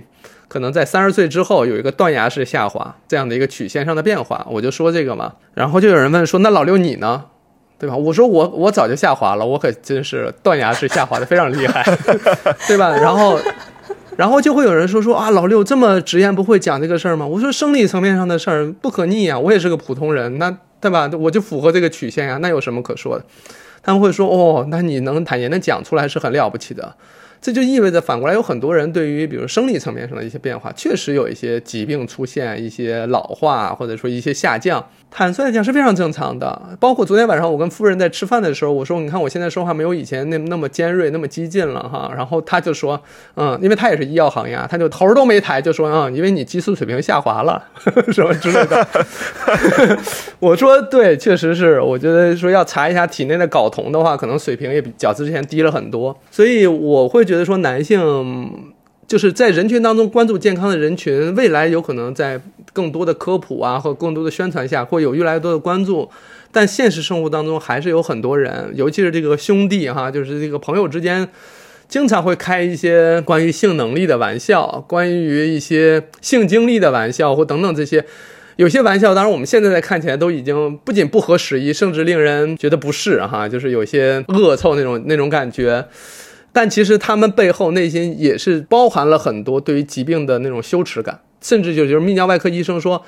[0.48, 5.34] 可能在三十岁之后有一个断崖式下滑这样的一个曲线上的变化，我就说这个嘛。
[5.54, 7.24] 然后就有人问说：“那老六你呢？
[7.78, 11.84] 对吧？”我说：“我我早就下滑了，我可真是断崖式下滑的非常厉害，
[12.68, 13.38] 对吧？”然后，
[14.16, 17.26] 然后就会有人说说啊，老六这么直言不讳讲这个事儿吗？
[17.26, 21.10] 我说生理层面上的事儿不可逆啊，我也是个普通人，那对吧？
[21.18, 23.24] 我就符合这个曲线呀，那有什么可说的？
[23.82, 26.94] 他们会说：“哦，那你能坦言的讲出来是很了不起的。”
[27.40, 34.84] 这就意味着，反过来有很多人对于比如生理层面上的一些变化，确实有一些疾病出现，一些老化，或者说一些下降。
[35.16, 42.12] 坦率讲是非常正常的，包括昨天晚上我跟夫人在吃饭的时候，我说你看我现在说话没有以前那那么尖锐，那么激进了哈。
[42.14, 43.00] 然后他就说，
[43.34, 47.64] 嗯，因为他也是医药行业，他就头都没抬就说，嗯，因为你激素水平下滑了
[48.12, 48.86] 什么之类的。
[50.38, 58.75] 我说对，确实是，我觉得说要查一下体内的睾酮的话，可能水平也比较之前低了很多，所以我会觉得说男性。
[59.06, 62.40] 就是在人群当中关注健康的人群，未来有可能在
[62.72, 66.08] 更多的科普啊或更多的宣传下，会有越来越多的关注。
[66.50, 71.28] 但现实生活当中还是有很多人，尤其是这个兄弟哈，就是这个朋友之间，
[71.88, 78.04] 经常会开一些关于性能力的玩笑，关于一些性经历的玩笑或等等这些。
[78.56, 85.86] 有些玩笑，当然我们现在在看起来都已经不仅不合时宜，甚至令人觉得不适哈，就是有些恶臭那种那种感觉。
[86.56, 93.04] 但其实他们背后内心也是包含了很多对于疾病的那种羞耻感，甚至就就是泌尿外科医生说，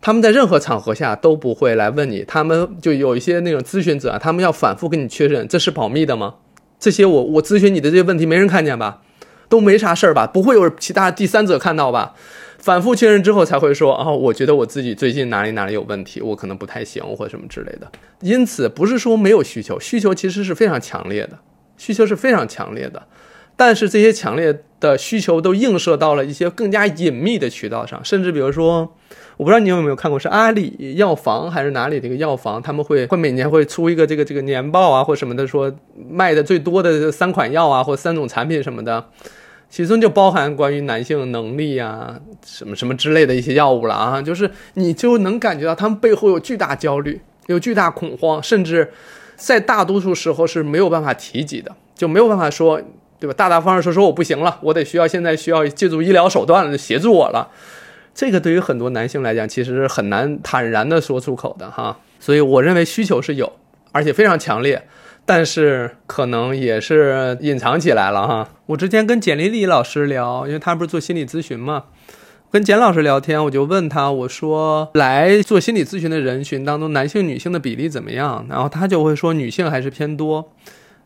[0.00, 6.36] 他们在任何场合下都不会来问你，他们就有一些那种咨询者啊，他们要反复跟你确认这是保密的吗？
[6.78, 9.02] 这些我我咨询你的这些问题没人看见吧？
[9.48, 10.28] 都没啥事儿吧？
[10.28, 12.14] 不会有其他第三者看到吧？
[12.58, 17.90] 反复确认之后才会说哦，我觉得我自己最近哪里哪里有问题，我可能不太行或什么之类的。
[18.20, 21.36] 因此不是说没有需求，需求其实是非常强烈的。
[21.82, 23.02] 需求是非常强烈的，
[23.56, 28.94] 但是这些强烈的需求都映射到了一些更加隐秘的渠道上，甚至比如说，
[29.36, 35.74] 我不知道你有没有看过，是阿里药房还是哪里的一个药房，他们会会每年会出一个这个这个年报啊或什么的，说
[36.08, 39.04] 卖的最多的三款药啊或三种产品什么的，
[39.68, 48.92] 其中就包含关于男性能力啊什么什么之类的一些药物了啊，就是你就能感觉到他们背后有巨大焦虑，有巨大恐慌，甚至。
[49.42, 52.80] 在大多数时候是没有办法提及的，就没有办法说，
[53.18, 53.34] 对吧？
[53.36, 57.50] 大大方方说说我不行了，我得需要现在需要借助医疗手段，协助我了。
[58.14, 61.98] 这个对于很多男性来讲，其实是很难坦然的说出口的哈。
[62.20, 63.52] 所以我认为需求是有，
[63.90, 64.86] 而且非常强烈，
[65.26, 68.48] 但是可能也是隐藏起来了哈。
[68.66, 71.86] 我之前跟简丽丽老师聊，因为她不是做心理咨询嘛。
[72.52, 78.44] 跟简老师聊天，我就问他，我说来做心理咨询的人群当中，男性女性的比例怎么样？
[78.46, 80.52] 然后他就会说女性还是偏多。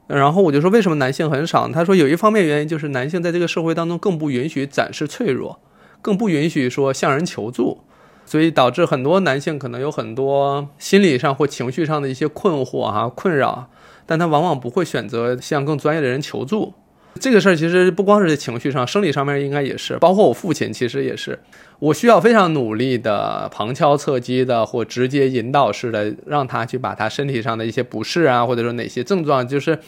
[0.08, 1.68] 然后我就说为什么男性很少？
[1.68, 5.60] 他说有一方面原因就是男性在这个社会当中更不允许展示脆弱，
[6.02, 7.78] 更不允许说向人求助，
[8.24, 13.70] 所以导致很多男性可能有很多心理上或情绪上的一些困惑啊困扰，
[14.04, 16.74] 但他往往不会选择向更专业的人求助。
[17.18, 21.38] 这个事儿其实不光是在情绪上，生理上面应该也是，包括我父亲其实也是，
[21.78, 29.78] 我需要非常努力的旁敲侧击的或直接引导式的让他去把他身体上的一些不适啊，或者说哪些症状，就是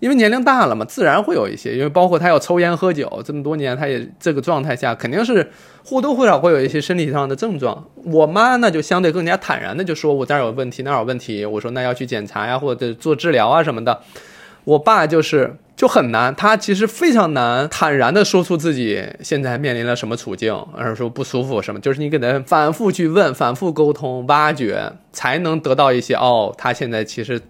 [0.00, 5.50] 因为年龄大了嘛，自然会有一些，因为包括他要抽烟喝酒这么多年，他也这个状态下肯定是
[5.84, 7.88] 或多或少会有一些身体上的症状。
[8.04, 14.00] 我妈那就相对更加坦然的就说我这儿有问题，那儿有问题，我说那要去检查呀，或者做治疗啊什么的。
[14.64, 15.56] 我爸就是。
[15.82, 27.40] 就很难，他其实非常难坦然的说出自己现在面临了什么处境，而说不舒服什么，就是你给他反复去问、反复沟通、挖掘，才能得到一些哦，他现在其实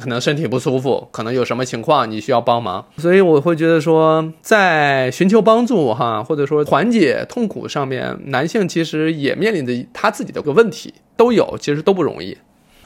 [0.00, 12.36] 可能身体不舒服，可能有什么情况你需要帮忙，所以我会觉得说，在寻求帮助哈，或者说缓解痛苦上面，男性其实也面临着他自己的个问题，都有，其实都不容易。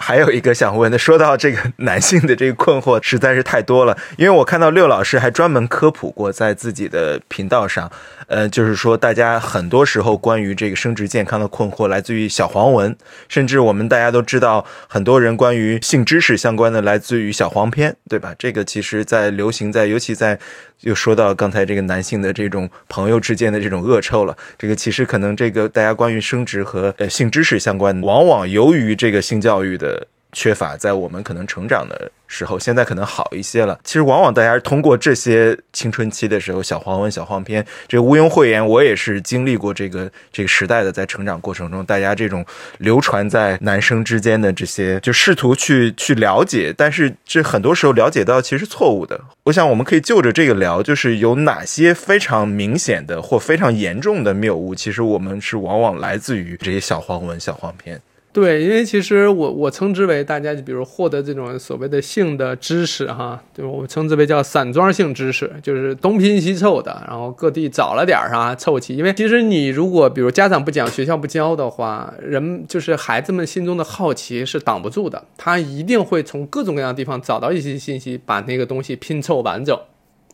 [0.02, 7.92] 还有一个想问的，说到这个男性的这个困惑实在是太多了，因为我看到六老师还专门科普过在自己的频道上，
[8.26, 12.96] 呃，就是说大家很多时候关于这个生殖健康的困惑来自于小黄文，
[13.28, 18.34] 甚至我们大家都知道，很多人关于性知识相关的来自于小黄片，对吧？
[18.38, 20.38] 这个其实在流行在，尤其在。
[20.80, 29.89] 又说到刚才这个男性的这种朋友之间的这种恶臭了，这个其实可能这个大家关于生殖和呃性知识相关，往往由于这个性教育的。
[30.32, 33.78] 缺乏在我们可能成长的时候，现在可能好一些了。
[33.82, 42.44] 其实往往大家通过这些青春期的时候小黄文、小黄片，这个毋庸讳言，我也是经历过这个这个时代的，在成长过程中，大家这种
[42.78, 49.20] 流传在男生之间的这些，就试图去去了解，但是这很多时候了解到其实错误的。
[49.44, 58.00] 我想我们可以就着这个聊，就是有哪些非常明显的或非常严重的谬误，其实我们是往往来自于这些小黄文、小黄片。
[58.32, 68.96] 对，因为其实我我称之为大家，就比如获得这种所谓的性的知识，哈，对我称之为叫散装性知识，就是东拼西凑的，然后各地找了点儿啥凑齐。
[68.96, 79.76] 因为其实你如果比如家长不讲，学校不教的话，人就是孩子们心中的好奇是挡不住的，他一定会从各种各样的地方找到一些信息，把那个东西拼凑完整。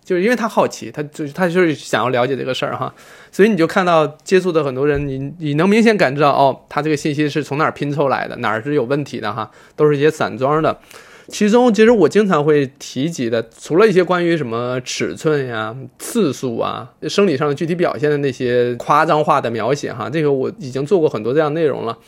[0.07, 2.95] 就是因为他好奇，他就他就是想要了解这个事儿哈，
[3.33, 10.79] 所以你就看到接触的很多人，你你能明显感知到哦，他这个信息是从哪儿拼凑来的，哪儿是有问题的哈，都是一些散装的。
[11.27, 21.99] 其中其实我经常会提及的，除了一些关于什么尺寸呀、次数啊、生理上的具体表现的那些夸张化的描写哈，这个我已经做过很多这样内容了。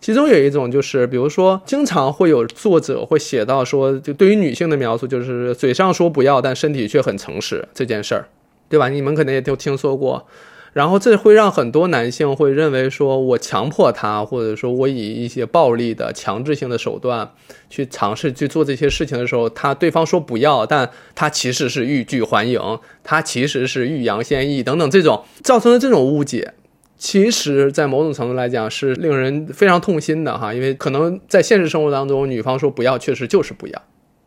[0.00, 8.28] 其中有一种就是，比如说，经常会有作者会写到说，就对于女性的描述，就是嘴上说不要，但身体却很诚实这件事儿，
[8.68, 8.88] 对吧？
[8.88, 10.26] 你们可能也都听说过。
[10.72, 17.28] 然后这会让很多男性会认为说，我强迫他，或者说我以一些暴力的强制性的手段
[17.68, 26.54] 去尝试去做这些事情的时候，他对方说不要，但他其实是欲拒还迎，他其实是欲扬先抑等等，这种造成了这种误解。
[27.00, 33.82] 其实，在某种程度来讲，是令人非常痛心的哈，因为可能在现实生活当中，女方说不要，确实就是不要，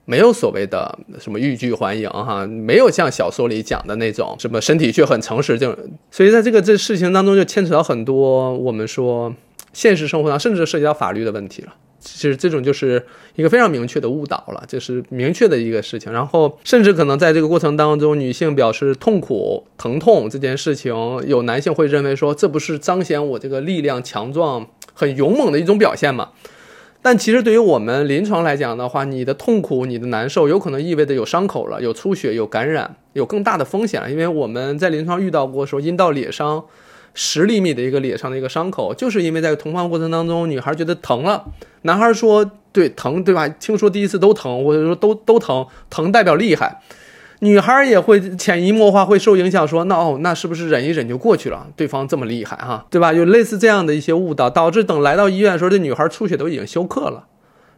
[0.05, 5.77] 没有所谓的什么欲拒还迎哈，没有像小说里讲的那种什么身体却很诚实这种，
[6.09, 9.31] 所以在这个这事情当中，就牵扯到很多我们说
[9.71, 11.75] 现实生活上，甚至涉及到法律的问题了。
[12.03, 13.01] 其实这种就是
[13.35, 16.11] 一个非常明确的误导了，就是明确的一个事情。
[16.11, 20.93] 然后，甚至可能在这个过程当中，女性表示痛苦、疼痛这件事情，
[21.25, 26.31] 有男性会认为说，这不是彰显我这个力量强壮、很勇猛的一种表现吗？
[27.01, 34.11] 但其实对于我们临床来讲的话，你的痛苦、你的难受，有可能意味着有伤口了、有出血、有感染、有更大的风险了。
[34.11, 36.65] 因为我们在临床遇到过说阴道裂伤。
[37.13, 41.45] 十厘米的一个裂上的一个伤口，就是因为在同房过程当中，女孩觉得疼了，
[41.83, 43.47] 男孩说对疼对吧？
[43.47, 46.81] 听说第一次都疼，或者说都都疼，疼代表厉害，
[47.39, 51.67] 女孩也会潜移默化会受影响，说那哦那是不是忍一忍就过去了？
[51.75, 53.13] 对方这么厉害哈，对吧？
[53.13, 57.25] 有类似这样的一些误导，导致等来到医院的时候，这女孩出血都已经休克了。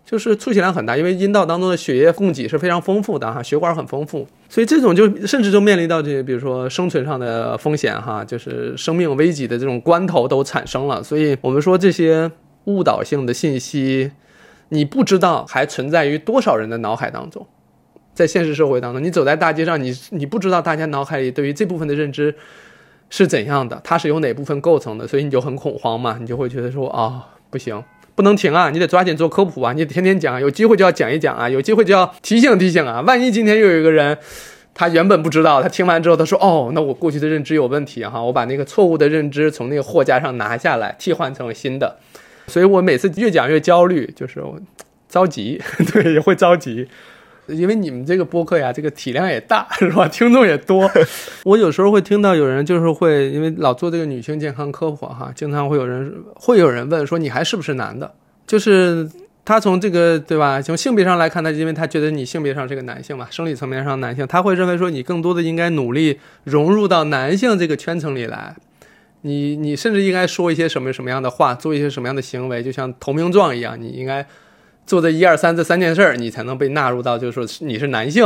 [0.06, 11.02] 就是出血量很大，因为阴道当中的血液供给是非常丰富的哈，血管很丰富，所以这种就甚至就面临到这些，比如说生存上的风险哈，就是生命危急的这种关头都产生了。
[11.02, 12.32] 所以我们说这些
[12.66, 14.12] 误导性的信息，
[14.70, 17.48] 你不知道还存在于多少人的脑海当中，
[18.14, 22.36] 在现实社会当中，你走在大街上，你你不知道大家脑海里对于这部分的认知
[23.10, 27.84] 是怎样的，它是由哪部分构成的，所以你就很恐慌嘛，你就会觉得说啊不行。
[28.16, 28.70] 不能停啊！
[28.70, 29.74] 你得抓紧做科普啊！
[29.74, 31.50] 你得天天讲，有机会就要讲一讲啊！
[31.50, 33.02] 有机会就要提醒提醒啊！
[33.02, 34.18] 万一今天又有一个人，
[34.74, 38.22] 他原本不知道，他听完之后他说：“哦，那我过去的认知有问题哈！
[38.22, 41.98] 我把那个错误的认知从那个货架上拿下来，替换成新的。”
[42.48, 44.42] 所以我每次越讲越焦虑，就是
[45.10, 45.62] 着急，
[45.92, 46.88] 对，也会着急。
[47.48, 50.08] 因为你们这个播客呀，这个体量也大， 是吧？
[50.08, 50.90] 听众也多。
[51.46, 58.12] 我有时候会听到有人就是会，因为老做这个女性健康科普哈，经常会有人会有人问说你还是不是男的？
[58.48, 59.08] 就是
[59.44, 60.62] 他从这个对吧？
[60.62, 68.56] 从性别上来看，他因为他觉得你性别上是个男性嘛，生理层面上男性，他会认为说你更多的应该努力融入到男性这个圈层里来。
[69.22, 74.26] 你你甚至应该说一些什么什么样的话，做一些什么样的行为，就像投名状一样，你应该。
[74.86, 78.24] 做这一二三这三件事儿，你才能被纳入到，就是说你是男性，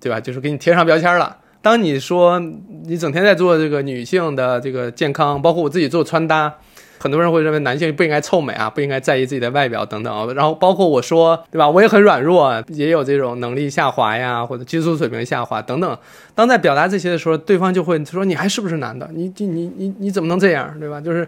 [0.00, 0.20] 对吧？
[0.20, 1.38] 就是给你贴上标签了。
[1.62, 2.38] 当你说
[2.84, 6.54] 你整天在做这个女性的这个健康，包括我自己做穿搭，
[6.98, 10.34] 很多人会认为男性不应该臭美啊，不应该在意自己的外表等等。
[10.34, 11.68] 然后包括我说，对吧？
[11.68, 15.98] 我也很软弱，也有这种能力下滑呀，或者激素水平下滑等等。
[16.36, 19.10] 当在表达这些的时候，对方就会说：“你还是不是男的？
[19.12, 20.78] 你你你你你怎么能这样？
[20.78, 21.26] 对吧？”就是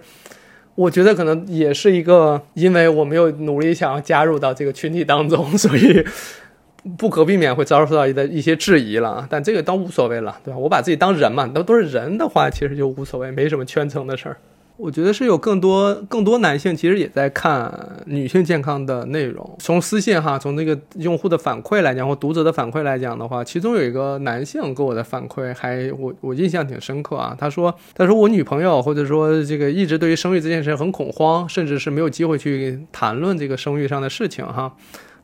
[0.78, 6.04] 我觉得可能也是一个，因为我没有努力想要加入到这个群体当中，所以。
[6.96, 10.58] 不可避免会遭受到一的一些质疑了，但这个倒无所谓了，对吧？
[10.58, 14.36] 我把自己当人嘛，都都是人的话，其实就无所谓，没什么圈层的事儿。
[14.78, 17.68] 我觉得是有更多更多男性其实也在看
[18.06, 19.56] 女性健康的内容。
[19.58, 27.36] 从私信哈，从那个用户的反馈来讲，或读者的反馈来讲的话，其中有一个男性给我的反馈还我我印象挺深刻啊。
[27.36, 34.72] 他说他说我女朋友或者说这个一直对于生育这件事很恐慌，甚至是没有机会去谈论这个生育上的事情哈。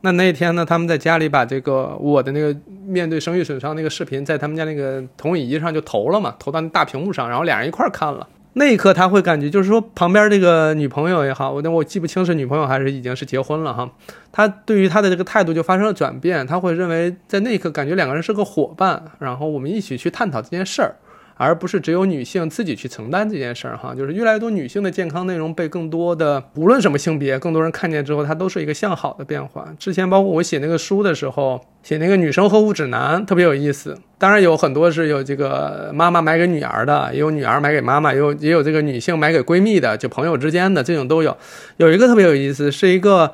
[0.01, 2.53] 那那天呢，他们在家里把这个我的那个
[2.85, 8.27] 面对生育损伤那个视频，在他们家那个投影仪上就投了嘛，投到那大屏幕上，然后俩人一块儿看了。
[8.57, 13.91] 那一刻他会感觉，就是说旁边这个女朋友也好，我那我记不清是女朋友还是已经是结婚了哈。
[14.31, 20.95] 他对于他的这个态度就发生了转变，他会认为在那一刻感觉两个人是个伙伴，然后我们一起去探讨这件事儿。
[21.37, 29.67] 而不是只有女性自己去承担这件事儿哈，就是越来越多女性的健康内容被更多的无论什么性别，更多人看见之后，它都是一个向好的变化。
[29.77, 33.97] 之前包括我写那个书的时候，写那个女生呵护指南特别有意思。
[34.17, 41.35] 当然有很多是有这个妈妈买给女儿的，也有女儿买给妈妈，也有也有这个女性买给闺蜜的，就朋友之间的这种都有。
[41.77, 43.33] 有一个特别有意思，是一个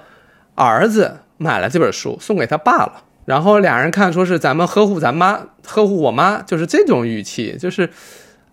[0.56, 3.04] 儿子买了这本书送给他爸了。
[3.26, 7.90] 然后俩人看，说是咱们呵护咱妈，呵护我妈，就是这种语气，就是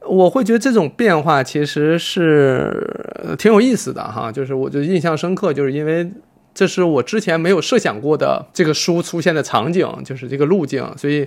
[0.07, 6.11] 我会觉得这种变化其实是挺有意思的哈，就是我就印象深刻，就是因为
[6.55, 11.27] 这是我之前没有设想过的这个书出现的场景，就是这个路径，所以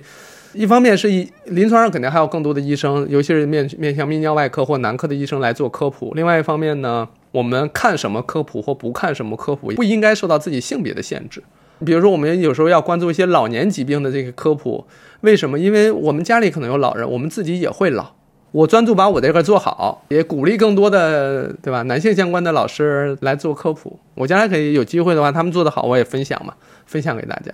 [0.53, 11.41] 一方面是一临床上肯定还有更多的医生，尤其是面面向泌尿外科或男科的医生来做科普，另外一方面呢，我们看什么科普或不看什么科普，不应该受到自己性别的限制。
[11.85, 14.85] 比如说，我们有时候要关注一些老年疾病的这个科普，
[15.21, 15.57] 为什么？
[15.59, 18.11] 因为我们家里可能有老人，我们自己也会老。
[18.51, 21.83] 我专注把我这块做好，也鼓励更多的，对吧？
[21.83, 23.97] 男性相关 的老师来做科普。
[24.15, 26.53] 我将来可以有机会的话，他们做得好，我也分享嘛，
[26.85, 27.53] 分享给大家。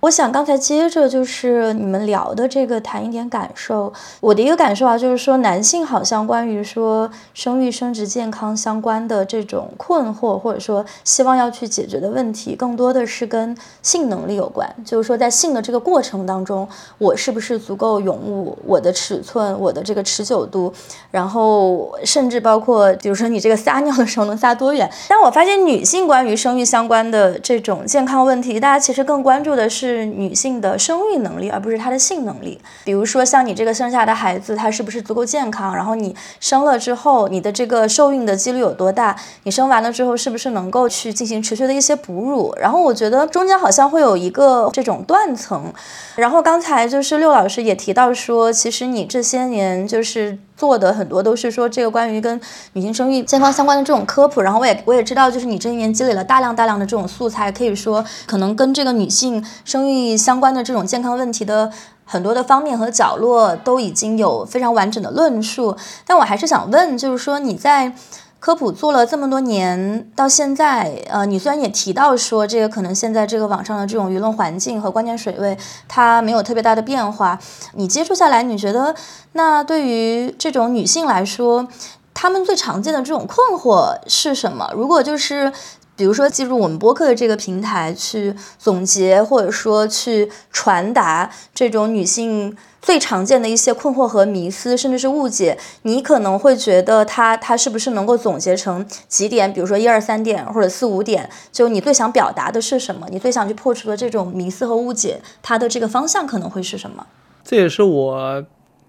[0.00, 14.72] 我想刚才接着就是你们聊的这个谈一点感受，我的一个感受啊，就是说男性好像关于说生育生殖健康相关的这种困惑，或者说希望要去解决的问题，更多的是跟性能力有关。
[14.84, 16.68] 就是说在性的这个过程当中，
[16.98, 20.72] 我是不是足够勇武，我的尺寸，我的这个持久度，
[21.10, 24.88] 然后甚至包括比如说你这个撒尿的时候能撒多远。
[25.08, 29.87] 但我发现女性关于生育相关的这种健康问题，大家其实更关注的是。
[29.88, 32.60] 是女性的生育能力，而不是她的性能力。
[32.84, 35.74] 比如说，像你这个生下的孩子，他是不是足够健康？
[35.74, 39.16] 然后你生了之后，你的这个受孕的几率有多大？
[39.44, 42.54] 你生完了之后，是不是能够去进行持续的一些哺乳？
[42.60, 45.72] 然后我觉得中间好像会有一个这种断层。
[46.16, 52.38] 然后刚才就是六老师也提到说，其实你这些年就是做的很多都是说这个关于跟
[52.72, 54.42] 女性生育健康相关的这种科普。
[54.42, 61.70] 然后我也我也知道，就是你这一年积累了大量大量的这种素材，可以说可能跟这个女性生育相关的这种健康问题的
[62.04, 65.76] 很多的方面和角落都已经有非常完整的论述。
[66.04, 67.92] 但我还是想问，就是说你在。
[68.40, 75.58] 科普做了这么多年，到现在，呃，你虽然也提到说这个可能现在这个网上的这种舆论环境和关键水位
[75.88, 77.38] 它没有特别大的变化，
[77.74, 78.94] 你接触下来，你觉得
[79.32, 81.66] 那对于这种女性来说，
[82.14, 84.70] 她们最常见的这种困惑是什么？
[84.72, 85.52] 如果就是
[85.98, 92.56] 比如说，进入我们播客的这个平台去总结，或者说去传达这种女性。
[92.80, 99.52] 最常见的一些困惑和迷思，甚至是误解，你可能会觉得它它是不是能够总结成几点？
[99.52, 103.06] 比如说一二三点或者四五点，就你最想表达的是什么？
[103.10, 107.04] 你最想去破除的这种迷思和误解，它的这个方向可能会是什么？
[107.44, 108.44] 这也是我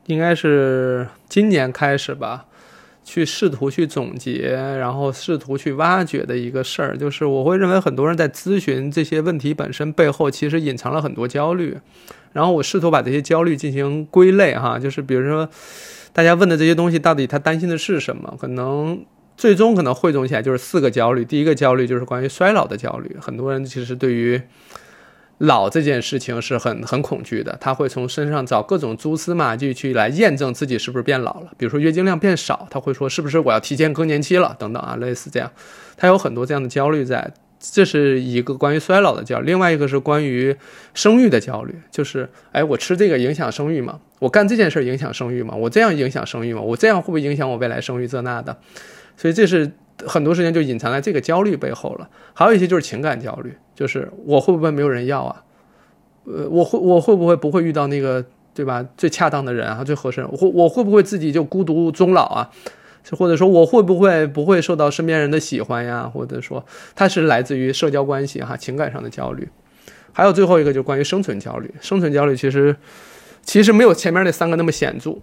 [0.05, 2.45] 应该是今年开始吧，
[3.09, 11.75] 去试图去总结，然后试图去挖掘的一个事儿，就是我会认为很多人在咨询这些问题本身背后，其实隐藏了很多焦虑。
[12.33, 15.49] 然后我试图把这些焦虑进行归类，哈，就是比如说，
[16.13, 18.37] 大家问的这些东西到底他担心的是什么？
[18.39, 19.03] 可能
[19.35, 21.25] 最终可能汇总起来就是四个焦虑。
[21.25, 24.39] 第一个焦虑就是关于衰老的焦虑，很多人其实对于
[25.39, 31.51] 老这件事情是很很恐惧的，他会从身上找各种蛛丝马迹去来验证自己是不是变老了。
[31.57, 35.51] 比如说月经量变少，他会说是不是我要提前更年期了等等啊，类似这样，
[35.97, 37.33] 他有很多这样的焦虑在。
[37.61, 40.55] 这是一个关于衰老的焦虑，另外一个是关于
[40.93, 43.99] 生育的焦虑，就是，哎，我吃这个影响生育吗？
[44.19, 45.53] 我干这件事影响生育吗？
[45.53, 46.61] 我这样影响生育吗？
[46.61, 48.57] 我这样会不会影响我未来生育这那的？
[49.17, 49.69] 所以这是
[50.05, 52.09] 很多时间就隐藏在这个焦虑背后了。
[52.33, 55.43] 还有一些就是情感焦虑，就是我会不会没有人要啊？
[56.25, 58.23] 呃，我会我会不会不会遇到那个
[58.53, 60.25] 对吧最恰当的人啊，最合适？
[60.31, 62.49] 我会我会不会自己就孤独终老啊？
[63.11, 66.03] 或者说我会不会不会受到身边人的喜欢呀？
[66.13, 66.63] 或者说
[66.95, 69.47] 它是来自于社交关系哈情感上的焦虑。
[70.11, 72.75] 还有最后一个就是关于生存焦虑，生存焦虑其实
[73.41, 75.17] 其实没有前面那三个那么显著。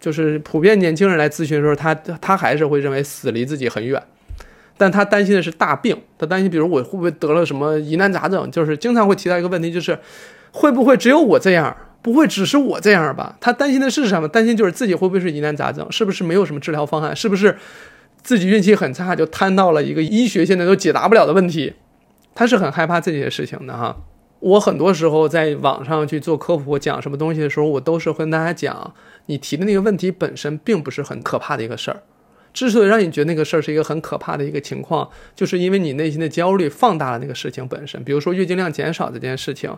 [0.00, 4.00] 就是普遍年轻人来咨询的时候，他他还是会认为死离自己很远，
[4.78, 9.98] 但他担心的是大病，他担心比如我会不会得了什么疑难杂症，就是经常会提到一个问题，就是
[10.52, 13.36] 会不会只有我这样，不会只是我这样吧？
[13.40, 14.28] 他担心的是什么？
[14.28, 17.58] 担心就是自己会不会是疑难杂症，是不是没有什么治疗方案，是不是
[18.22, 21.74] 自己运气很差就摊到了一个医学现在都解答不了的问题？
[22.34, 23.96] 他是很害怕这些事情的哈。
[24.40, 28.94] 我很多时候在网上去做科普讲什么东西的时候，我都是跟大家讲。
[29.26, 32.02] 你提的那个问题本身并不是很可怕的一个事儿，
[32.58, 38.02] 之所以让你觉得那个事儿是一个很可怕的一个情况，就是因为你内心的焦虑放大了那个事情本身。
[38.02, 39.72] 比如说月经量减少这件事情，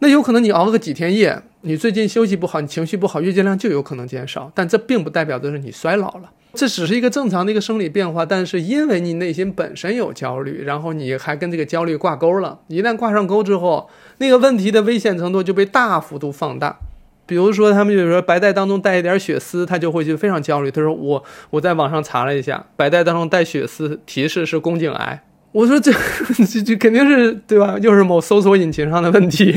[0.00, 8.26] 那有可能你熬个几天夜，你最近休息不好，你情绪不好，月经量就有可能减少，但这并不代表的是你衰老了，这只是一个正常的一个生理变化。
[8.26, 16.78] 但是因为你内心本身有焦虑，然后你还跟这个焦虑挂钩了，一旦挂上钩之后，那个问题的危险程度就被大幅度放大。
[17.26, 20.70] 比如说，他们就是说白带当中带一点血丝，他就会就非常焦虑。
[20.70, 25.22] 他说：“我我在网上查了一下，白带当中带血丝，提示是宫颈癌。”
[25.52, 27.76] 我说：“这这 这肯定是对吧？
[27.80, 29.52] 又是某搜索引擎上的问题，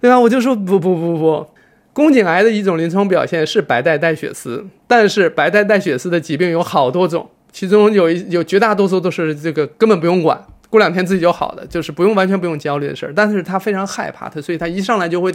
[0.00, 1.46] 对吧？”我就说：“不不不不，
[1.92, 13.12] 宫颈癌的一种临床表现是白带带血丝，但是白带带血丝的疾病有好多种，其中有一有绝大多数都是这个根本不用管。”过两天自己就好的，就是不用完全不用焦虑的事儿。
[13.14, 15.34] 但是他非常害怕他，所以他一上来就会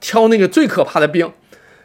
[0.00, 1.30] 挑那个最可怕的病，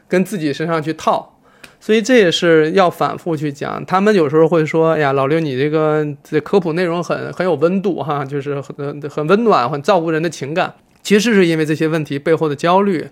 [0.08, 1.40] 跟自己身上去套。
[1.80, 3.84] 所以这也是要反复去讲。
[3.88, 13.10] 他们有时候会说：“哎呀，老刘，你这个这科普内容很很有温度哈，就是很很温暖，很照顾人的情感。”其实是因为这些问题背后的焦虑，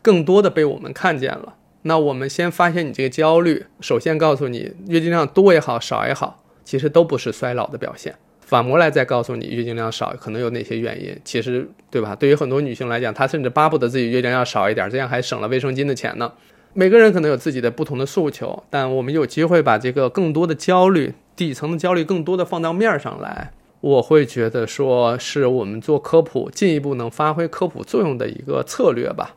[0.00, 1.54] 更多的被我们看见了。
[1.82, 8.14] 那我们先发现你这个焦虑，首先告诉你，月经量多也好，少也好，其实都不是衰老的表现。
[8.52, 12.14] 反过来再告诉你月经量少可能有哪些原因，其实对吧？
[12.14, 16.30] 对于很多女性来讲，她甚至巴不得自己月经量少一点，这样还省了卫生巾的钱呢。
[16.74, 29.36] 每个人可能有自己的不同的诉求，但我们有机会把这个更多的焦虑、底层的焦虑更多的放到面上来，我会觉得说是我们做科普进一步能发挥科普作用的一个策略吧。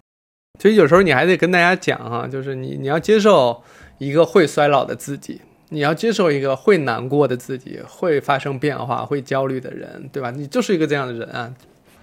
[0.59, 3.63] 所以有时候你还得跟大家讲哈，就是你你要接受
[3.97, 5.39] 一个会衰老的自己。
[5.75, 10.31] 你要接受一个会难过的自己，会发生变化、会焦虑的人，对吧？
[10.31, 11.53] 你就是一个这样的人啊，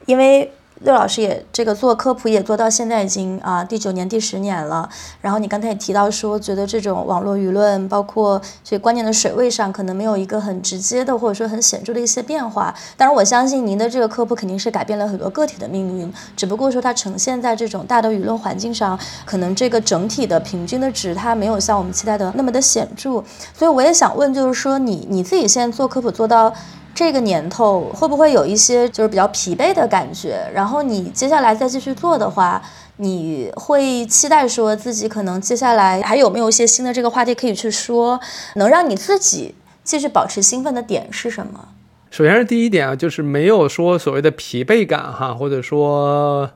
[0.04, 0.50] 因为。
[0.84, 4.88] 六老师也这个做科普也做到现在已经啊第九年第十年了。
[5.20, 12.74] 然后你刚才也提到说，觉得这种网络舆论，包括这观念的水位上，可能没有一个很直接的或者说很显著的一些变化。
[12.96, 23.22] 当然，我相信您的这个科普肯定是改变了很多个体的命运，只不过说它呈现在这种大的舆论环境上，可能这个整体的平均的值它没有像我们期待的那么的显著。
[23.54, 26.52] 所以我也想问，就是说你你自己现在做科普做到。
[26.94, 30.38] 这个年头会不会有一些就是比较疲惫的感觉？
[30.54, 32.62] 然后你接下来再继续做的话，
[32.96, 38.20] 你会期待说自己可能接下来还有没有一些新的这个话题可以去说，
[38.56, 41.68] 能让你自己继续保持兴奋的点是什么？
[42.10, 46.50] 首先是第一点啊，就是没有说所谓的疲惫感哈，或者说。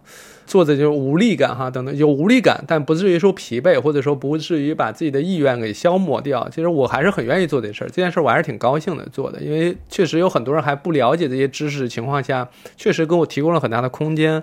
[0.46, 6.48] 做着就是无力感哈，等等有无力感，但不至于说疲惫，或者说不至于把自己的意愿给消磨掉。
[6.48, 14.42] 其实我还是很愿意做这事儿，这件事我还是挺高兴的做的，因为确实有很多人还不了解这些知识的情况下，确实给我提供了很大的空间。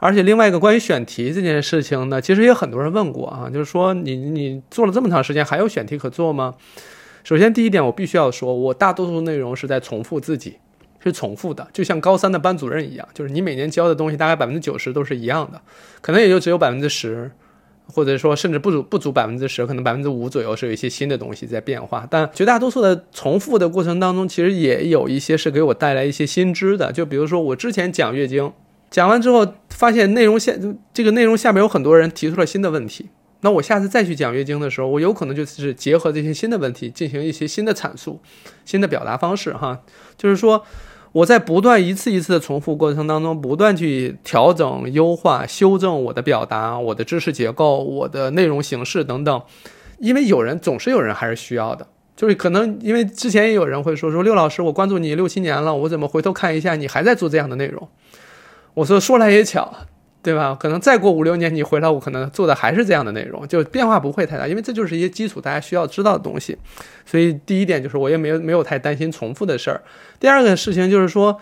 [0.00, 6.54] 而且另外一个关于选题这件事情呢，其实也很多人问过啊，就是说你你做了这么长时间，还有选题可做吗？
[7.24, 10.58] 首先第一点，我必须要说，我大多数内容是在重复自己。
[11.00, 15.60] 是重复的，就像高三的班主任一样，就是你每年教的东西大概百分之九十都是一样的，
[16.00, 17.30] 可能也就只有百分之十，
[17.86, 22.06] 或者说甚至不足不足百分之十，可能百分之五左右是有一些新的东西在变化。
[22.10, 26.92] 但绝大多数的重复的过程当中，其实也有一些是给我带来一些新知的。
[26.92, 28.52] 就比如说我之前讲月经，
[28.90, 30.52] 讲完之后发现内容下
[30.92, 33.08] 这个内容下面有很多人提出了新的问题，
[33.40, 38.20] 那我下次再去讲月经的时候，我有可能就是结合这些新的问题进行一些新的阐述、
[38.64, 39.80] 新的表达方式哈，
[40.16, 40.64] 就是说。
[41.12, 49.42] 我在不断一次一次的重复过程当中，不断去调整、优化、修正我的表达、我的知识结构、我的内容形式等等。
[49.98, 57.88] 因为有人总是有人还是需要的，就是可能因为之前也有人会说说六老师，我关注你六七年了，我怎么回头看一下你还在做这样的内容？
[58.74, 59.74] 我说说来也巧。
[60.28, 60.54] 对吧？
[60.60, 66.54] 可能再过五六年你回来，我可能做的还是这样的内容，就变化不会太大，因为这就是一些基础大家需要知道的东西。
[67.06, 69.80] 所以第一点就是我也没有没有太担心重复的事儿。
[70.20, 71.40] 第二个事情就是说，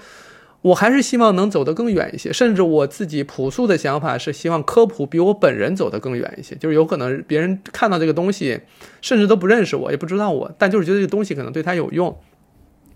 [0.62, 6.54] 我还是希望能走得更远一些，甚至我自己朴素的想法是希望科普比我本人走得更远一些。
[6.54, 8.60] 就是有可能别人看到这个东西，
[9.00, 12.16] 甚至都不认识我，也不知道我，但就是觉得这个东西可能对他有用。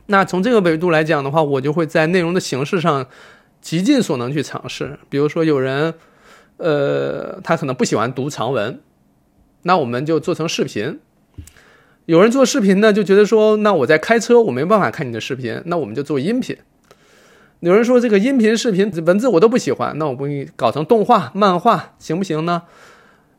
[0.06, 3.08] 那从这个维度来讲的话，我就会在内容的形式上。
[3.60, 5.94] 极尽所能去尝试，比如说有人，
[6.56, 8.80] 呃，他可能不喜欢读长文，
[9.62, 10.98] 那我们就做成视频。
[12.06, 16.56] 有人做视频呢，就觉得说，那我在开车，我没办法看你的视频，那我们就做音频。
[17.60, 22.62] 有人说这个音频、视频、文字我都不喜欢，那我给你搞成动画、漫画，行不行呢？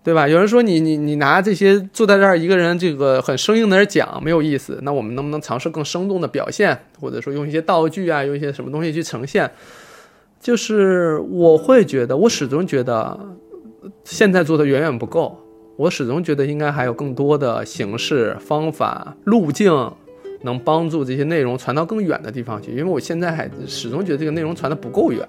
[0.03, 0.27] 对吧？
[0.27, 9.51] 有人说你你你拿这些坐在这儿一个人，这个很生硬的讲没有意思，那我们能不能尝试更生动的表现，或者说用一些道具啊，用一些什么东西去呈现？
[10.41, 13.17] 就是我会觉得，我始终觉得
[14.03, 15.37] 现在做的远远不够。
[15.77, 19.71] 我始终觉得应该还有更多的形式、方法、路径，
[20.41, 22.71] 能帮助这些内容传到更远的地方去。
[22.71, 25.25] 因为我现在还始终觉得这个内容传的不够远。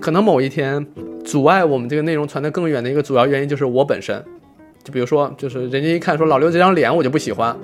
[0.00, 0.84] 可能某一天，
[1.24, 4.20] 阻碍我们这个内容传得更远的一个主要原因就是我本身。
[4.82, 7.56] 就比如说，就是人家一看说老刘这张脸，我就不喜欢，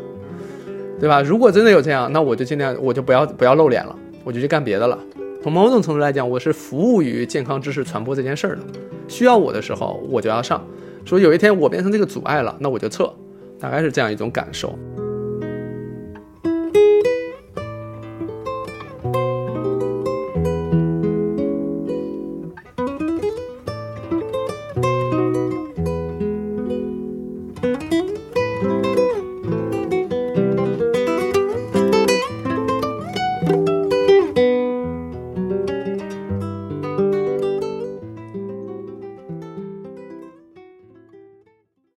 [0.98, 1.20] 对吧？
[1.20, 4.98] 如果真的有这样，那我就尽量我就不要不要露脸了，我就去干别的了。
[5.42, 8.62] 从某种程度来讲，我是服务于健康知识传播这件事儿的。
[9.08, 10.64] 需要我的时候，我就要上。
[11.04, 13.12] 说有一天我变成这个阻碍了，那我就撤。
[13.58, 14.78] 大概是这样一种感受。